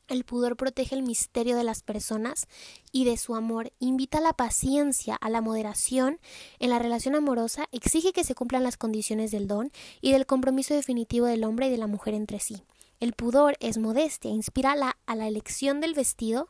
[0.07, 2.47] El pudor protege el misterio de las personas
[2.91, 6.19] y de su amor, invita a la paciencia, a la moderación
[6.59, 10.73] en la relación amorosa, exige que se cumplan las condiciones del don y del compromiso
[10.73, 12.63] definitivo del hombre y de la mujer entre sí.
[13.01, 16.49] El pudor es modestia, inspira la, a la elección del vestido,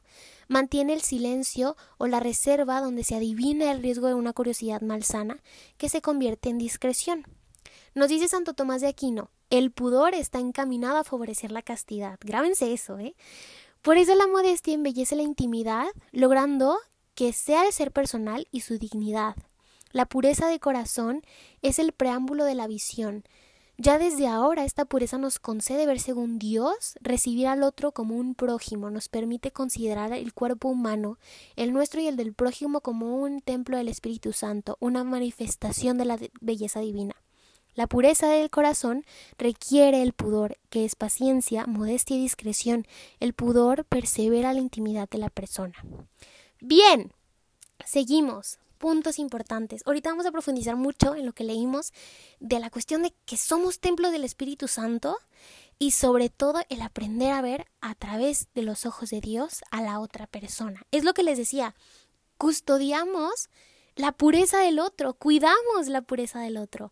[0.50, 5.42] mantiene el silencio o la reserva donde se adivina el riesgo de una curiosidad malsana
[5.78, 7.26] que se convierte en discreción.
[7.96, 12.18] Nos dice Santo Tomás de Aquino, el pudor está encaminado a favorecer la castidad.
[12.22, 13.16] Grábense eso, ¿eh?
[13.82, 16.78] Por eso la modestia embellece la intimidad, logrando
[17.16, 19.36] que sea el ser personal y su dignidad.
[19.92, 21.22] La pureza de corazón
[21.62, 23.26] es el preámbulo de la visión.
[23.78, 28.36] Ya desde ahora esta pureza nos concede ver según Dios, recibir al otro como un
[28.36, 31.18] prójimo, nos permite considerar el cuerpo humano,
[31.58, 36.06] el nuestro y el del prójimo como un templo del Espíritu Santo, una manifestación de
[36.06, 37.16] la belleza divina.
[37.74, 39.06] La pureza del corazón
[39.38, 42.86] requiere el pudor, que es paciencia, modestia y discreción.
[43.20, 45.76] El pudor persevera la intimidad de la persona.
[46.60, 47.14] Bien,
[47.86, 48.60] seguimos.
[48.78, 49.84] Puntos importantes.
[49.86, 51.94] Ahorita vamos a profundizar mucho en lo que leímos
[52.40, 55.20] de la cuestión de que somos templo del Espíritu Santo
[55.78, 59.84] y sobre todo el aprender a ver a través de los ojos de Dios a
[59.84, 60.82] la otra persona.
[60.90, 61.76] Es lo que les decía,
[62.38, 63.50] custodiamos
[63.96, 66.92] la pureza del otro, cuidamos la pureza del otro.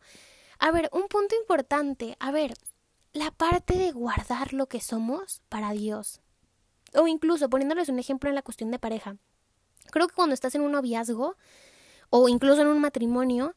[0.60, 2.54] A ver, un punto importante, a ver,
[3.14, 6.22] la parte de guardar lo que somos para Dios.
[6.94, 9.16] O incluso poniéndoles un ejemplo en la cuestión de pareja.
[9.92, 11.36] Creo que cuando estás en un noviazgo
[12.10, 13.56] o incluso en un matrimonio,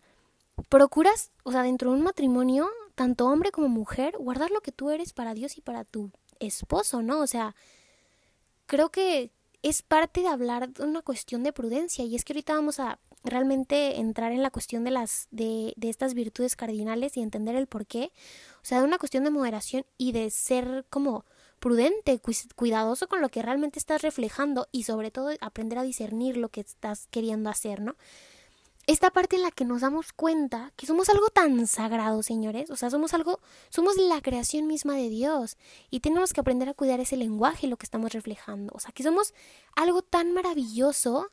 [0.68, 4.90] procuras, o sea, dentro de un matrimonio, tanto hombre como mujer, guardar lo que tú
[4.90, 7.20] eres para Dios y para tu esposo, ¿no?
[7.20, 7.54] O sea,
[8.66, 12.54] creo que es parte de hablar de una cuestión de prudencia y es que ahorita
[12.54, 17.22] vamos a realmente entrar en la cuestión de las de, de estas virtudes cardinales y
[17.22, 18.12] entender el por qué,
[18.56, 21.24] o sea, de una cuestión de moderación y de ser como
[21.62, 22.20] prudente,
[22.56, 26.60] cuidadoso con lo que realmente estás reflejando y sobre todo aprender a discernir lo que
[26.60, 27.94] estás queriendo hacer, ¿no?
[28.88, 32.74] Esta parte en la que nos damos cuenta que somos algo tan sagrado, señores, o
[32.74, 35.56] sea, somos algo, somos la creación misma de Dios
[35.88, 39.04] y tenemos que aprender a cuidar ese lenguaje, lo que estamos reflejando, o sea, que
[39.04, 39.32] somos
[39.76, 41.30] algo tan maravilloso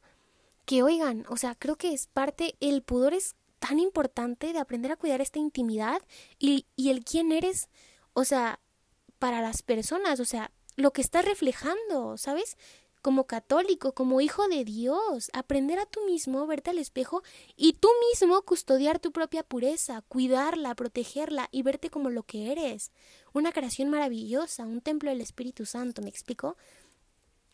[0.70, 4.92] que oigan, o sea, creo que es parte, el pudor es tan importante de aprender
[4.92, 6.00] a cuidar esta intimidad
[6.38, 7.70] y, y el quién eres,
[8.14, 8.60] o sea,
[9.18, 12.56] para las personas, o sea, lo que estás reflejando, ¿sabes?
[13.02, 17.24] Como católico, como hijo de Dios, aprender a tú mismo, verte al espejo
[17.56, 22.92] y tú mismo custodiar tu propia pureza, cuidarla, protegerla y verte como lo que eres.
[23.34, 26.58] Una creación maravillosa, un templo del Espíritu Santo, ¿me explico?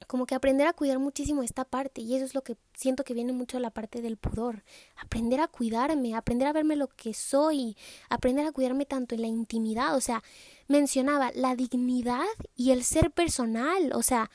[0.07, 3.13] Como que aprender a cuidar muchísimo esta parte y eso es lo que siento que
[3.13, 4.63] viene mucho de la parte del pudor,
[4.95, 7.75] aprender a cuidarme, aprender a verme lo que soy,
[8.09, 10.23] aprender a cuidarme tanto en la intimidad, o sea,
[10.67, 14.29] mencionaba la dignidad y el ser personal, o sea,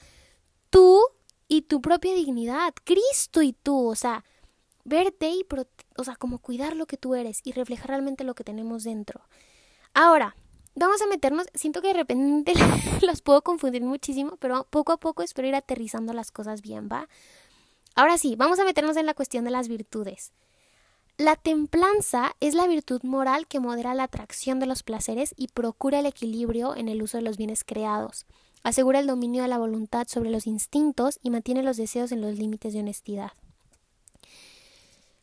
[0.71, 1.01] tú
[1.47, 4.25] y tu propia dignidad, Cristo y tú, o sea,
[4.85, 5.47] verte y,
[5.97, 9.23] o sea, como cuidar lo que tú eres y reflejar realmente lo que tenemos dentro.
[9.95, 10.37] Ahora,
[10.81, 12.53] vamos a meternos, siento que de repente
[13.03, 17.09] las puedo confundir muchísimo, pero poco a poco espero ir aterrizando las cosas bien, ¿va?
[17.95, 20.33] Ahora sí, vamos a meternos en la cuestión de las virtudes.
[21.19, 25.99] La templanza es la virtud moral que modera la atracción de los placeres y procura
[25.99, 28.25] el equilibrio en el uso de los bienes creados.
[28.63, 32.39] Asegura el dominio de la voluntad sobre los instintos y mantiene los deseos en los
[32.39, 33.33] límites de honestidad.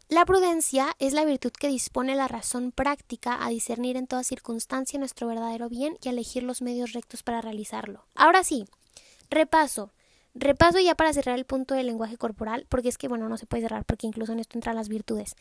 [0.09, 4.97] La prudencia es la virtud que dispone la razón práctica a discernir en toda circunstancia
[4.97, 8.05] nuestro verdadero bien y a elegir los medios rectos para realizarlo.
[8.15, 8.65] Ahora sí,
[9.29, 9.91] repaso.
[10.33, 13.47] Repaso ya para cerrar el punto del lenguaje corporal, porque es que, bueno, no se
[13.47, 15.35] puede cerrar, porque incluso en esto entran las virtudes.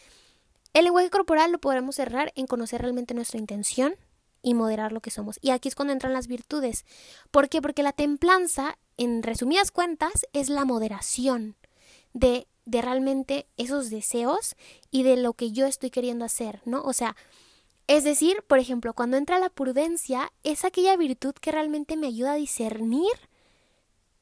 [0.72, 3.94] El lenguaje corporal lo podremos cerrar en conocer realmente nuestra intención
[4.42, 5.38] y moderar lo que somos.
[5.42, 6.84] Y aquí es cuando entran las virtudes.
[7.30, 7.62] ¿Por qué?
[7.62, 11.54] Porque la templanza, en resumidas cuentas, es la moderación
[12.16, 14.56] de de realmente esos deseos
[14.90, 16.82] y de lo que yo estoy queriendo hacer, ¿no?
[16.82, 17.16] O sea,
[17.86, 22.32] es decir, por ejemplo, cuando entra la prudencia, es aquella virtud que realmente me ayuda
[22.32, 23.12] a discernir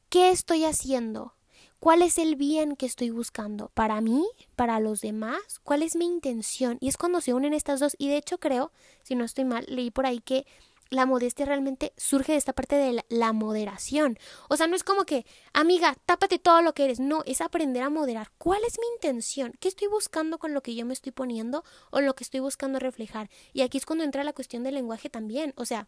[0.09, 1.33] qué estoy haciendo,
[1.79, 4.23] cuál es el bien que estoy buscando, para mí,
[4.55, 6.77] para los demás, cuál es mi intención.
[6.79, 7.95] Y es cuando se unen estas dos.
[7.97, 10.45] Y de hecho creo, si no estoy mal, leí por ahí que
[10.89, 14.17] la modestia realmente surge de esta parte de la, moderación.
[14.49, 16.99] O sea, no es como que, amiga, tápate todo lo que eres.
[16.99, 18.31] No, es aprender a moderar.
[18.37, 19.53] ¿Cuál es mi intención?
[19.59, 22.79] ¿Qué estoy buscando con lo que yo me estoy poniendo o lo que estoy buscando
[22.79, 23.29] reflejar?
[23.53, 25.53] Y aquí es cuando entra la cuestión del lenguaje también.
[25.57, 25.87] O sea,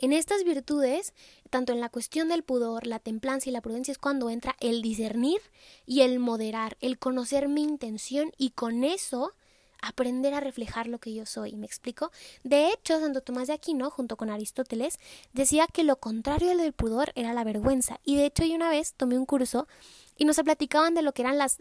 [0.00, 1.12] en estas virtudes,
[1.50, 4.80] tanto en la cuestión del pudor, la templanza y la prudencia es cuando entra el
[4.80, 5.40] discernir
[5.86, 9.34] y el moderar, el conocer mi intención y con eso
[9.80, 12.10] aprender a reflejar lo que yo soy, ¿me explico?
[12.44, 14.98] De hecho, Santo Tomás de Aquino, junto con Aristóteles,
[15.32, 18.00] decía que lo contrario del pudor era la vergüenza.
[18.04, 19.68] Y de hecho, yo una vez tomé un curso
[20.16, 21.58] y nos platicaban de lo que eran las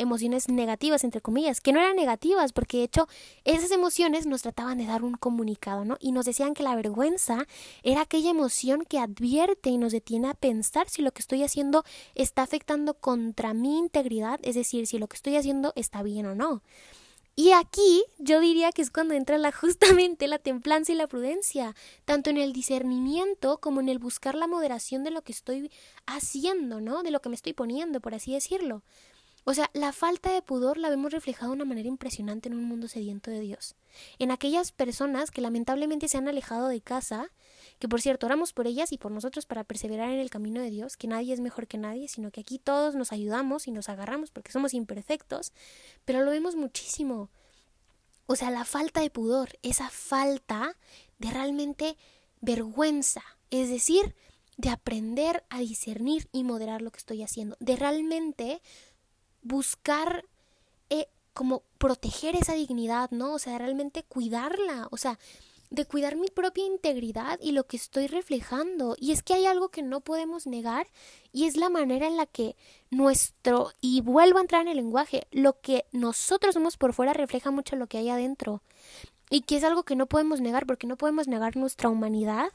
[0.00, 3.06] emociones negativas, entre comillas, que no eran negativas, porque de hecho
[3.44, 5.96] esas emociones nos trataban de dar un comunicado, ¿no?
[6.00, 7.46] Y nos decían que la vergüenza
[7.82, 11.84] era aquella emoción que advierte y nos detiene a pensar si lo que estoy haciendo
[12.14, 16.34] está afectando contra mi integridad, es decir, si lo que estoy haciendo está bien o
[16.34, 16.62] no.
[17.40, 21.74] Y aquí yo diría que es cuando entra la, justamente la templanza y la prudencia,
[22.04, 25.72] tanto en el discernimiento como en el buscar la moderación de lo que estoy
[26.04, 27.02] haciendo, ¿no?
[27.02, 28.82] De lo que me estoy poniendo, por así decirlo.
[29.44, 32.64] O sea, la falta de pudor la vemos reflejada de una manera impresionante en un
[32.64, 33.74] mundo sediento de Dios.
[34.18, 37.30] En aquellas personas que lamentablemente se han alejado de casa,
[37.80, 40.70] que por cierto oramos por ellas y por nosotros para perseverar en el camino de
[40.70, 43.88] Dios, que nadie es mejor que nadie, sino que aquí todos nos ayudamos y nos
[43.88, 45.52] agarramos porque somos imperfectos,
[46.04, 47.30] pero lo vemos muchísimo.
[48.26, 50.76] O sea, la falta de pudor, esa falta
[51.18, 51.96] de realmente
[52.42, 54.14] vergüenza, es decir,
[54.58, 58.60] de aprender a discernir y moderar lo que estoy haciendo, de realmente
[59.40, 60.26] buscar
[60.90, 63.32] eh, como proteger esa dignidad, ¿no?
[63.32, 65.18] O sea, realmente cuidarla, o sea,
[65.70, 68.96] de cuidar mi propia integridad y lo que estoy reflejando.
[68.98, 70.88] Y es que hay algo que no podemos negar
[71.32, 72.56] y es la manera en la que
[72.90, 77.50] nuestro, y vuelvo a entrar en el lenguaje, lo que nosotros somos por fuera refleja
[77.50, 78.62] mucho lo que hay adentro.
[79.30, 82.50] Y que es algo que no podemos negar porque no podemos negar nuestra humanidad.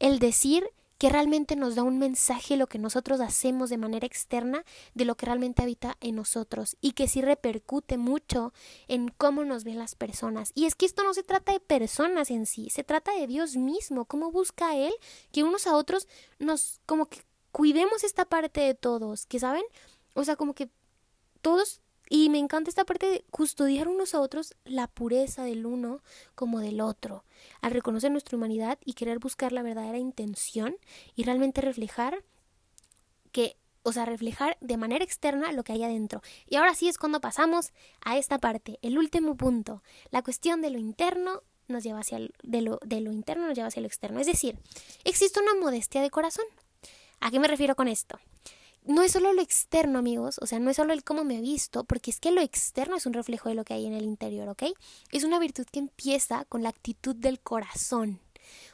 [0.00, 0.68] El decir
[1.02, 5.16] que realmente nos da un mensaje lo que nosotros hacemos de manera externa de lo
[5.16, 8.52] que realmente habita en nosotros y que sí repercute mucho
[8.86, 10.52] en cómo nos ven las personas.
[10.54, 13.56] Y es que esto no se trata de personas en sí, se trata de Dios
[13.56, 14.94] mismo, cómo busca Él
[15.32, 16.06] que unos a otros
[16.38, 19.64] nos como que cuidemos esta parte de todos, que saben,
[20.14, 20.70] o sea, como que
[21.40, 21.81] todos
[22.14, 26.02] y me encanta esta parte de custodiar unos a otros la pureza del uno
[26.34, 27.24] como del otro,
[27.62, 30.76] al reconocer nuestra humanidad y querer buscar la verdadera intención
[31.16, 32.22] y realmente reflejar
[33.32, 36.20] que, o sea, reflejar de manera externa lo que hay adentro.
[36.46, 37.72] Y ahora sí es cuando pasamos
[38.04, 42.60] a esta parte, el último punto, la cuestión de lo interno nos lleva hacia de
[42.60, 44.20] lo, de lo interno nos lleva hacia lo externo.
[44.20, 44.58] Es decir,
[45.04, 46.44] existe una modestia de corazón.
[47.20, 48.18] ¿A qué me refiero con esto?
[48.84, 51.40] No es solo lo externo, amigos, o sea, no es solo el cómo me he
[51.40, 54.04] visto, porque es que lo externo es un reflejo de lo que hay en el
[54.04, 54.64] interior, ¿ok?
[55.12, 58.20] Es una virtud que empieza con la actitud del corazón.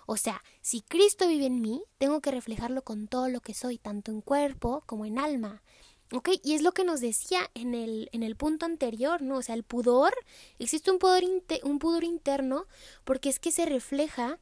[0.07, 3.79] O sea, si Cristo vive en mí, tengo que reflejarlo con todo lo que soy,
[3.79, 5.63] tanto en cuerpo como en alma.
[6.11, 6.31] ¿Ok?
[6.43, 9.37] Y es lo que nos decía en el, en el punto anterior, ¿no?
[9.37, 10.15] O sea, el pudor,
[10.59, 11.23] existe un pudor,
[11.65, 12.65] un pudor interno
[13.05, 14.39] porque es que se refleja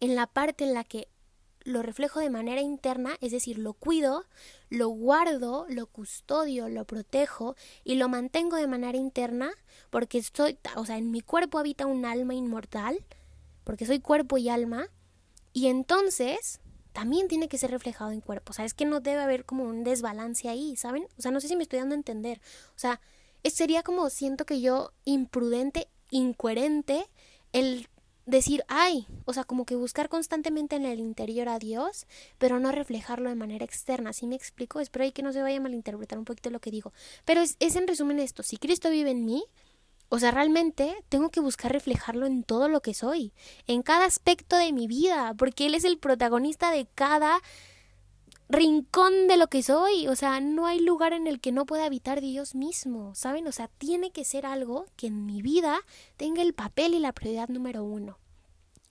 [0.00, 1.06] en la parte en la que
[1.64, 4.24] lo reflejo de manera interna, es decir, lo cuido,
[4.68, 9.52] lo guardo, lo custodio, lo protejo y lo mantengo de manera interna
[9.90, 13.04] porque estoy, o sea, en mi cuerpo habita un alma inmortal,
[13.64, 14.88] porque soy cuerpo y alma,
[15.52, 16.60] y entonces
[16.92, 18.50] también tiene que ser reflejado en cuerpo.
[18.50, 21.06] O sea, es que no debe haber como un desbalance ahí, ¿saben?
[21.18, 22.40] O sea, no sé si me estoy dando a entender.
[22.74, 23.00] O sea,
[23.44, 27.06] sería como siento que yo imprudente, incoherente,
[27.52, 27.88] el
[28.30, 32.06] decir, ay, o sea, como que buscar constantemente en el interior a Dios,
[32.38, 34.12] pero no reflejarlo de manera externa.
[34.12, 34.80] ¿Sí me explico?
[34.80, 36.92] Espero ahí que no se vaya a malinterpretar un poquito lo que digo.
[37.24, 39.44] Pero es, es en resumen esto, si Cristo vive en mí,
[40.08, 43.32] o sea, realmente tengo que buscar reflejarlo en todo lo que soy,
[43.68, 47.40] en cada aspecto de mi vida, porque Él es el protagonista de cada
[48.50, 50.08] rincón de lo que soy.
[50.08, 53.46] O sea, no hay lugar en el que no pueda habitar Dios mismo, ¿saben?
[53.46, 55.80] O sea, tiene que ser algo que en mi vida
[56.16, 58.18] tenga el papel y la prioridad número uno.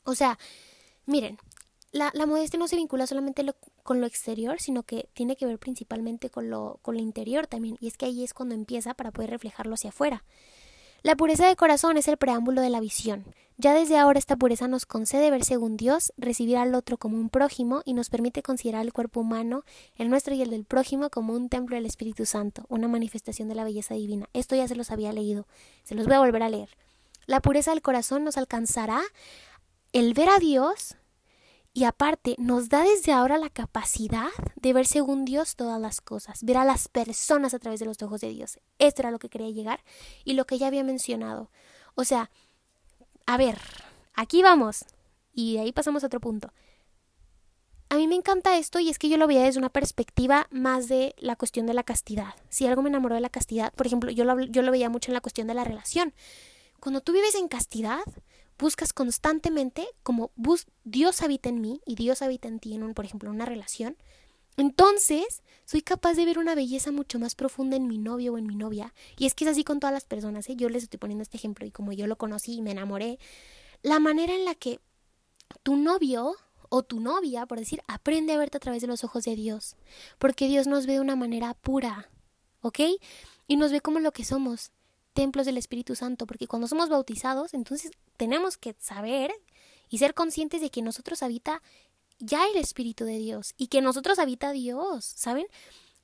[0.03, 0.37] O sea,
[1.05, 1.37] miren,
[1.91, 3.45] la, la modestia no se vincula solamente
[3.83, 7.77] con lo exterior, sino que tiene que ver principalmente con lo, con lo interior también.
[7.79, 10.23] Y es que ahí es cuando empieza para poder reflejarlo hacia afuera.
[11.01, 13.23] La pureza de corazón es el preámbulo de la visión.
[13.57, 17.29] Ya desde ahora esta pureza nos concede ver según Dios, recibir al otro como un
[17.29, 19.63] prójimo y nos permite considerar el cuerpo humano,
[19.95, 23.55] el nuestro y el del prójimo, como un templo del Espíritu Santo, una manifestación de
[23.55, 24.29] la belleza divina.
[24.33, 25.47] Esto ya se los había leído,
[25.83, 26.69] se los voy a volver a leer.
[27.27, 29.01] La pureza del corazón nos alcanzará
[29.93, 30.95] el ver a Dios
[31.73, 36.43] y aparte nos da desde ahora la capacidad de ver según Dios todas las cosas,
[36.43, 38.59] ver a las personas a través de los ojos de Dios.
[38.79, 39.83] Esto era lo que quería llegar
[40.25, 41.49] y lo que ya había mencionado.
[41.95, 42.31] O sea,
[43.25, 43.59] a ver,
[44.13, 44.85] aquí vamos.
[45.31, 46.51] Y de ahí pasamos a otro punto.
[47.89, 50.87] A mí me encanta esto y es que yo lo veía desde una perspectiva más
[50.87, 52.35] de la cuestión de la castidad.
[52.49, 55.11] Si algo me enamoró de la castidad, por ejemplo, yo lo, yo lo veía mucho
[55.11, 56.13] en la cuestión de la relación.
[56.79, 58.01] Cuando tú vives en castidad,
[58.59, 60.31] buscas constantemente como
[60.83, 63.97] Dios habita en mí y Dios habita en ti en un, por ejemplo, una relación,
[64.57, 68.45] Entonces, soy capaz de ver una belleza mucho más profunda en mi novio o en
[68.45, 68.93] mi novia.
[69.17, 70.57] Y es que es así con todas las personas, ¿eh?
[70.57, 73.19] Yo les estoy poniendo este ejemplo y como yo lo conocí y me enamoré,
[73.83, 74.81] la manera en la que
[75.63, 76.35] tu novio
[76.67, 79.77] o tu novia, por decir, aprende a verte a través de los ojos de Dios.
[80.17, 82.09] Porque Dios nos ve de una manera pura,
[82.61, 82.79] ¿ok?
[83.47, 84.71] Y nos ve como lo que somos,
[85.13, 86.25] templos del Espíritu Santo.
[86.25, 89.31] Porque cuando somos bautizados, entonces tenemos que saber
[89.89, 91.61] y ser conscientes de que nosotros habita
[92.19, 95.47] ya el Espíritu de Dios y que nosotros habita Dios, ¿saben?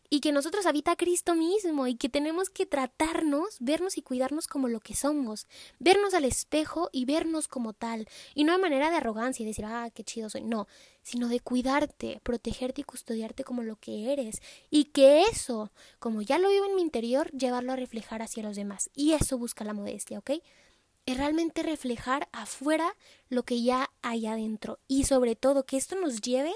[0.09, 4.67] Y que nosotros habita Cristo mismo y que tenemos que tratarnos, vernos y cuidarnos como
[4.67, 5.47] lo que somos,
[5.79, 9.65] vernos al espejo y vernos como tal, y no de manera de arrogancia y decir,
[9.65, 10.67] ah, qué chido soy, no,
[11.01, 16.37] sino de cuidarte, protegerte y custodiarte como lo que eres, y que eso, como ya
[16.39, 19.73] lo vivo en mi interior, llevarlo a reflejar hacia los demás, y eso busca la
[19.73, 20.31] modestia, ¿ok?
[21.05, 22.95] es realmente reflejar afuera
[23.29, 24.79] lo que ya hay adentro.
[24.87, 26.53] Y sobre todo que esto nos lleve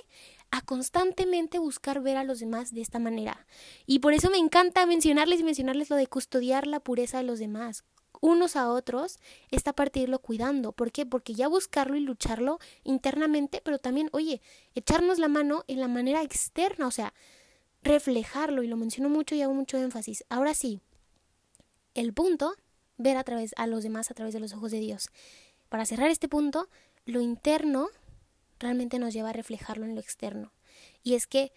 [0.52, 3.45] a constantemente buscar ver a los demás de esta manera.
[3.86, 7.39] Y por eso me encanta mencionarles y mencionarles lo de custodiar la pureza de los
[7.39, 7.84] demás,
[8.22, 9.20] unos a otros,
[9.52, 10.72] esta parte de irlo cuidando.
[10.72, 11.06] ¿Por qué?
[11.06, 14.41] Porque ya buscarlo y lucharlo internamente, pero también, oye,
[14.76, 17.14] echarnos la mano en la manera externa, o sea,
[17.82, 20.26] reflejarlo, y lo menciono mucho y hago mucho énfasis.
[20.30, 20.82] Ahora sí,
[21.93, 22.56] el punto
[22.97, 25.10] ver a través a los demás a través de los ojos de Dios.
[25.70, 26.68] Para cerrar este punto,
[27.06, 27.89] lo interno
[28.60, 30.51] realmente nos lleva a reflejarlo en lo externo.
[31.03, 31.51] Y es que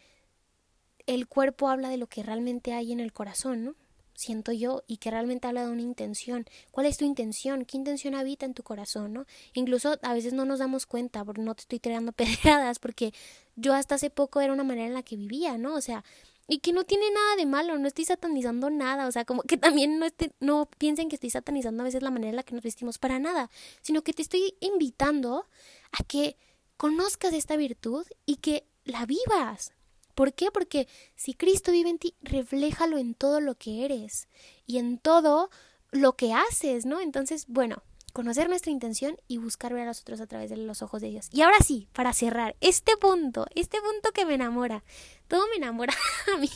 [1.07, 3.75] el cuerpo habla de lo que realmente hay en el corazón, ¿no?
[4.15, 6.47] Siento yo, y que realmente habla de una intención.
[6.71, 7.65] ¿Cuál es tu intención?
[7.65, 9.27] ¿Qué intención habita en tu corazón, no?
[9.55, 13.13] Incluso a veces no nos damos cuenta, porque no te estoy tirando pedradas, porque
[13.57, 15.75] yo hasta hace poco era una manera en la que vivía, ¿no?
[15.75, 16.05] O sea,
[16.47, 19.57] y que no tiene nada de malo, no estoy satanizando nada, o sea, como que
[19.57, 20.07] también no,
[20.41, 23.19] no piensen que estoy satanizando a veces la manera en la que nos vestimos para
[23.19, 23.51] nada,
[23.81, 25.47] sino que te estoy invitando
[25.93, 26.37] a que
[26.77, 29.73] conozcas esta virtud y que la vivas.
[30.15, 30.51] ¿Por qué?
[30.51, 34.29] Porque si Cristo vive en ti, refléjalo en todo lo que eres
[34.67, 35.51] y en todo
[35.91, 37.01] lo que haces, ¿no?
[37.01, 40.83] Entonces, bueno, conocer nuestra intención y buscar ver a los otros a través de los
[40.83, 41.29] ojos de Dios.
[41.33, 44.85] Y ahora sí, para cerrar, este punto, este punto que me enamora,
[45.29, 45.95] todo me enamora
[46.35, 46.51] a mí,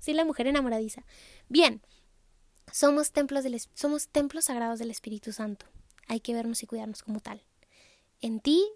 [0.00, 1.04] soy la mujer enamoradiza.
[1.48, 1.82] Bien,
[2.70, 5.66] somos templos, del, somos templos sagrados del Espíritu Santo,
[6.08, 7.42] hay que vernos y cuidarnos como tal.
[8.20, 8.68] En ti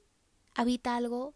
[0.56, 1.34] habita algo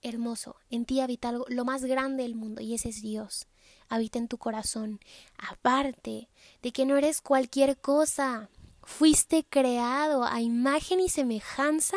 [0.00, 3.46] hermoso, en ti habita algo, lo más grande del mundo, y ese es Dios.
[3.88, 4.98] Habita en tu corazón,
[5.38, 6.28] aparte
[6.62, 8.50] de que no eres cualquier cosa,
[8.84, 11.96] Fuiste creado a imagen y semejanza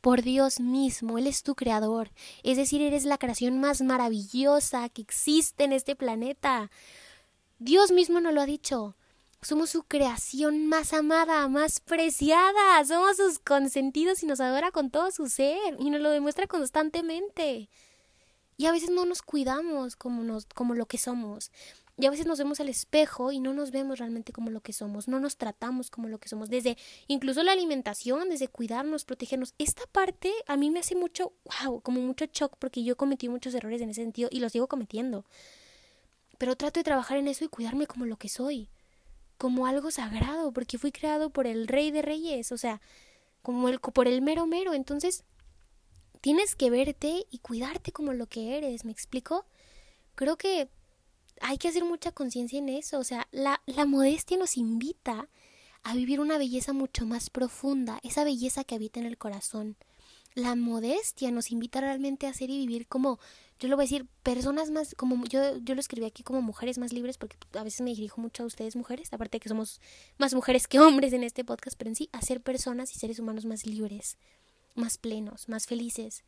[0.00, 2.10] por Dios mismo, Él es tu creador,
[2.42, 6.70] es decir, eres la creación más maravillosa que existe en este planeta.
[7.58, 8.96] Dios mismo nos lo ha dicho.
[9.42, 15.10] Somos su creación más amada, más preciada, somos sus consentidos y nos adora con todo
[15.10, 17.68] su ser y nos lo demuestra constantemente.
[18.56, 21.50] Y a veces no nos cuidamos como, nos, como lo que somos.
[21.98, 24.72] Y a veces nos vemos al espejo y no nos vemos realmente como lo que
[24.72, 29.54] somos, no nos tratamos como lo que somos, desde incluso la alimentación, desde cuidarnos, protegernos.
[29.58, 31.32] Esta parte a mí me hace mucho,
[31.64, 34.68] wow, como mucho shock porque yo cometí muchos errores en ese sentido y los sigo
[34.68, 35.24] cometiendo.
[36.38, 38.68] Pero trato de trabajar en eso y cuidarme como lo que soy,
[39.42, 42.80] como algo sagrado, porque fui creado por el rey de reyes, o sea,
[43.42, 44.72] como el, por el mero mero.
[44.72, 45.24] Entonces,
[46.20, 49.44] tienes que verte y cuidarte como lo que eres, ¿me explico?
[50.14, 50.68] Creo que
[51.40, 53.00] hay que hacer mucha conciencia en eso.
[53.00, 55.28] O sea, la, la modestia nos invita
[55.82, 59.76] a vivir una belleza mucho más profunda, esa belleza que habita en el corazón.
[60.36, 63.18] La modestia nos invita realmente a hacer y vivir como,
[63.62, 66.78] yo lo voy a decir, personas más, como yo, yo lo escribí aquí como mujeres
[66.78, 69.80] más libres, porque a veces me dirijo mucho a ustedes mujeres, aparte de que somos
[70.18, 73.20] más mujeres que hombres en este podcast, pero en sí, a ser personas y seres
[73.20, 74.18] humanos más libres,
[74.74, 76.24] más plenos, más felices,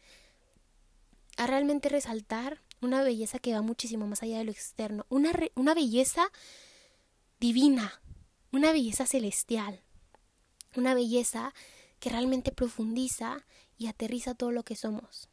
[1.36, 5.74] a realmente resaltar una belleza que va muchísimo más allá de lo externo, una, una
[5.74, 6.30] belleza
[7.40, 8.00] divina,
[8.52, 9.80] una belleza celestial,
[10.76, 11.52] una belleza
[11.98, 13.44] que realmente profundiza
[13.76, 15.28] y aterriza todo lo que somos.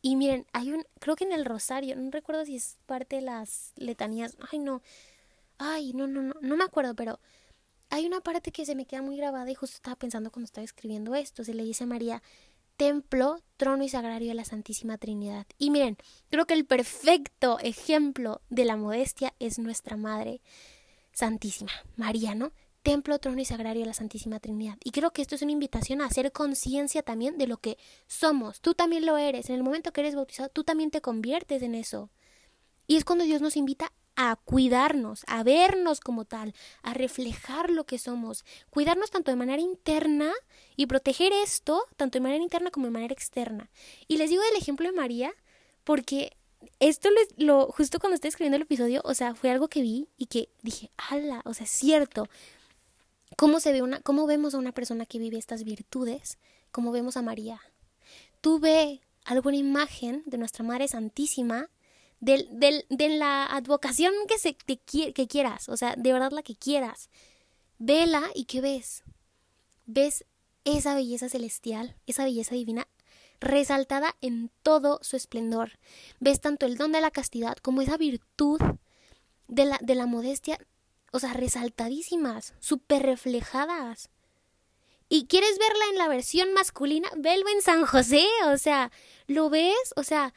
[0.00, 3.22] Y miren, hay un, creo que en el rosario, no recuerdo si es parte de
[3.22, 4.82] las letanías, ay no,
[5.58, 7.18] ay no, no, no, no me acuerdo, pero
[7.90, 10.64] hay una parte que se me queda muy grabada y justo estaba pensando cuando estaba
[10.64, 12.22] escribiendo esto, se le dice a María,
[12.76, 15.46] templo, trono y sagrario de la Santísima Trinidad.
[15.58, 15.96] Y miren,
[16.30, 20.40] creo que el perfecto ejemplo de la modestia es nuestra Madre
[21.12, 22.52] Santísima, María, ¿no?
[22.88, 24.78] Templo, trono y sagrario de la Santísima Trinidad.
[24.82, 27.76] Y creo que esto es una invitación a hacer conciencia también de lo que
[28.06, 28.62] somos.
[28.62, 29.50] Tú también lo eres.
[29.50, 32.08] En el momento que eres bautizado, tú también te conviertes en eso.
[32.86, 37.84] Y es cuando Dios nos invita a cuidarnos, a vernos como tal, a reflejar lo
[37.84, 40.32] que somos, cuidarnos tanto de manera interna
[40.74, 43.70] y proteger esto tanto de manera interna como de manera externa.
[44.06, 45.34] Y les digo el ejemplo de María
[45.84, 46.38] porque
[46.80, 50.08] esto lo, lo, justo cuando estoy escribiendo el episodio, o sea, fue algo que vi
[50.16, 52.30] y que dije, ala, o sea, es cierto.
[53.36, 56.38] ¿Cómo se ve una, cómo vemos a una persona que vive estas virtudes?
[56.70, 57.60] ¿Cómo vemos a María?
[58.40, 61.68] Tú ve alguna imagen de nuestra Madre Santísima,
[62.20, 67.10] de la advocación que, se, que quieras, o sea, de verdad la que quieras.
[67.78, 69.04] Vela y ¿qué ves?
[69.86, 70.24] Ves
[70.64, 72.88] esa belleza celestial, esa belleza divina
[73.40, 75.78] resaltada en todo su esplendor.
[76.18, 78.60] Ves tanto el don de la castidad como esa virtud
[79.46, 80.58] de la, de la modestia,
[81.12, 84.10] o sea, resaltadísimas, súper reflejadas.
[85.08, 88.90] Y quieres verla en la versión masculina, velo en San José, o sea,
[89.26, 89.94] ¿lo ves?
[89.96, 90.34] O sea,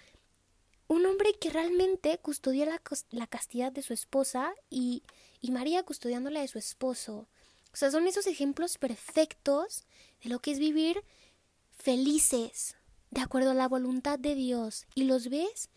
[0.88, 5.04] un hombre que realmente custodia la, la castidad de su esposa y,
[5.42, 7.28] y María custodiándola de su esposo.
[7.74, 9.86] O sea, son esos ejemplos perfectos
[10.24, 11.04] de lo que es vivir
[11.72, 12.76] felices,
[13.10, 14.86] de acuerdo a la voluntad de Dios.
[14.96, 15.70] Y los ves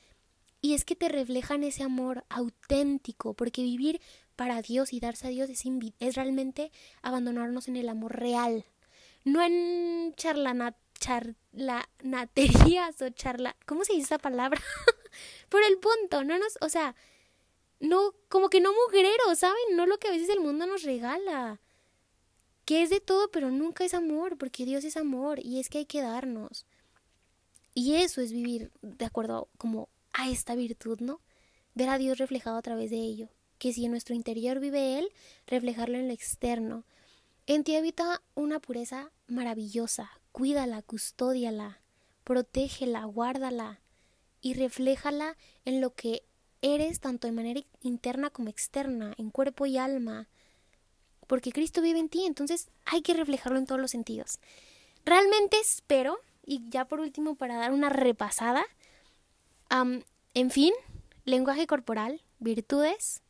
[0.65, 4.01] y es que te reflejan ese amor auténtico, porque vivir
[4.37, 5.63] para Dios y darse a Dios es,
[6.01, 6.71] es realmente
[7.03, 8.65] abandonarnos en el amor real,
[9.25, 13.57] no en charlanat charlanaterías o charla...
[13.67, 14.61] ¿Cómo se dice esa palabra?
[15.49, 16.57] Por el punto, no nos...
[16.61, 16.95] O sea,
[17.81, 19.77] no, como que no mugrero, ¿saben?
[19.77, 21.61] No lo que a veces el mundo nos regala
[22.65, 25.79] que es de todo, pero nunca es amor, porque Dios es amor y es que
[25.79, 26.67] hay que darnos.
[27.75, 31.21] Y eso es vivir de acuerdo como a esta virtud, ¿no?
[31.75, 33.29] Ver a Dios reflejado a través de ello.
[33.65, 35.09] Que si en nuestro interior vive Él,
[35.47, 36.85] reflejarlo en lo externo.
[37.47, 40.11] En ti habita una pureza maravillosa.
[40.33, 41.81] Cuídala, custódiala,
[42.25, 43.81] protégela, guárdala
[44.43, 46.25] y refléjala en lo que
[46.61, 50.29] eres tanto de manera interna como externa, en cuerpo y alma,
[51.27, 54.41] porque Cristo vive en ti, entonces hay que reflejarlo en todos los sentidos.
[55.07, 58.67] Realmente espero, y ya por último para dar una repasada,
[59.71, 60.75] en fin,
[61.25, 63.23] lenguaje corporal, virtudes,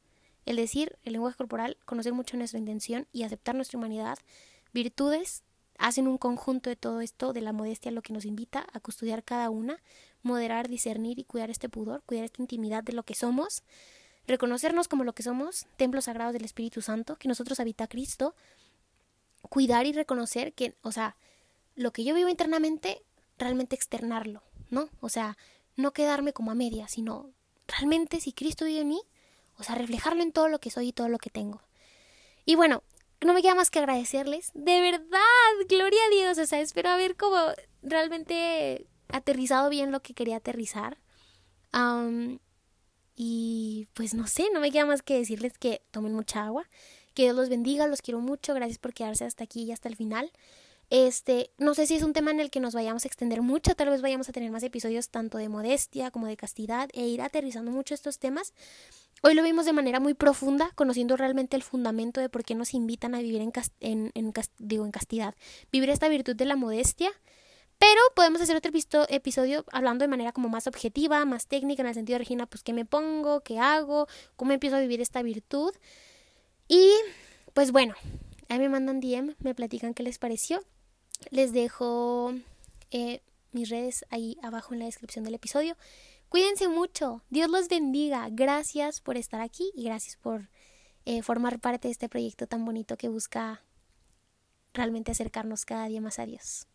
[0.47, 4.18] el decir, el lenguaje corporal, conocer mucho nuestra intención y aceptar nuestra humanidad,
[4.72, 5.42] virtudes,
[5.78, 9.24] hacen un conjunto de todo esto, de la modestia, lo que nos invita a custodiar
[9.24, 9.82] cada una,
[10.22, 13.62] moderar, discernir y cuidar este pudor, cuidar esta intimidad de lo que somos,
[14.26, 18.34] reconocernos como lo que somos, templos sagrados del Espíritu Santo, que nosotros habita Cristo,
[19.42, 21.16] cuidar y reconocer que, o sea,
[21.74, 23.03] lo que yo vivo internamente,
[23.38, 24.88] realmente externarlo, ¿no?
[25.01, 25.36] O sea,
[25.76, 27.30] no quedarme como a media, sino
[27.66, 29.03] realmente si Cristo vive en mí,
[29.59, 31.62] o sea, reflejarlo en todo lo que soy y todo lo que tengo.
[32.44, 32.82] Y bueno,
[33.20, 35.20] no me queda más que agradecerles, de verdad,
[35.68, 37.38] gloria a Dios, o sea, espero haber como
[37.82, 40.98] realmente aterrizado bien lo que quería aterrizar.
[43.16, 46.68] Y pues no sé, no me queda más que decirles que tomen mucha agua,
[47.14, 49.96] que Dios los bendiga, los quiero mucho, gracias por quedarse hasta aquí y hasta el
[49.96, 50.30] final.
[50.97, 53.74] Este, no sé si es un tema en el que nos vayamos a extender mucho,
[53.74, 57.20] tal vez vayamos a tener más episodios tanto de modestia como de castidad e ir
[57.20, 58.53] aterrizando mucho estos temas.
[59.20, 62.74] Hoy lo vimos de manera muy profunda, conociendo realmente el fundamento de por qué nos
[62.74, 65.34] invitan a vivir en, en, digo, en castidad.
[65.72, 67.11] Vivir esta virtud de la modestia
[67.80, 68.70] pero podemos hacer otro
[69.09, 72.62] episodio hablando de manera como más objetiva, más técnica, en el sentido de Regina, pues
[72.62, 75.74] qué me pongo, qué hago, cómo empiezo a vivir esta virtud.
[76.68, 76.92] Y
[77.53, 77.95] pues bueno,
[78.49, 80.62] ahí me mandan DM, me platican qué les pareció.
[81.30, 82.34] Les dejo
[82.90, 83.20] eh,
[83.52, 85.76] mis redes ahí abajo en la descripción del episodio.
[86.28, 90.48] Cuídense mucho, Dios los bendiga, gracias por estar aquí y gracias por
[91.04, 93.62] eh, formar parte de este proyecto tan bonito que busca
[94.72, 96.66] realmente acercarnos cada día más a Dios.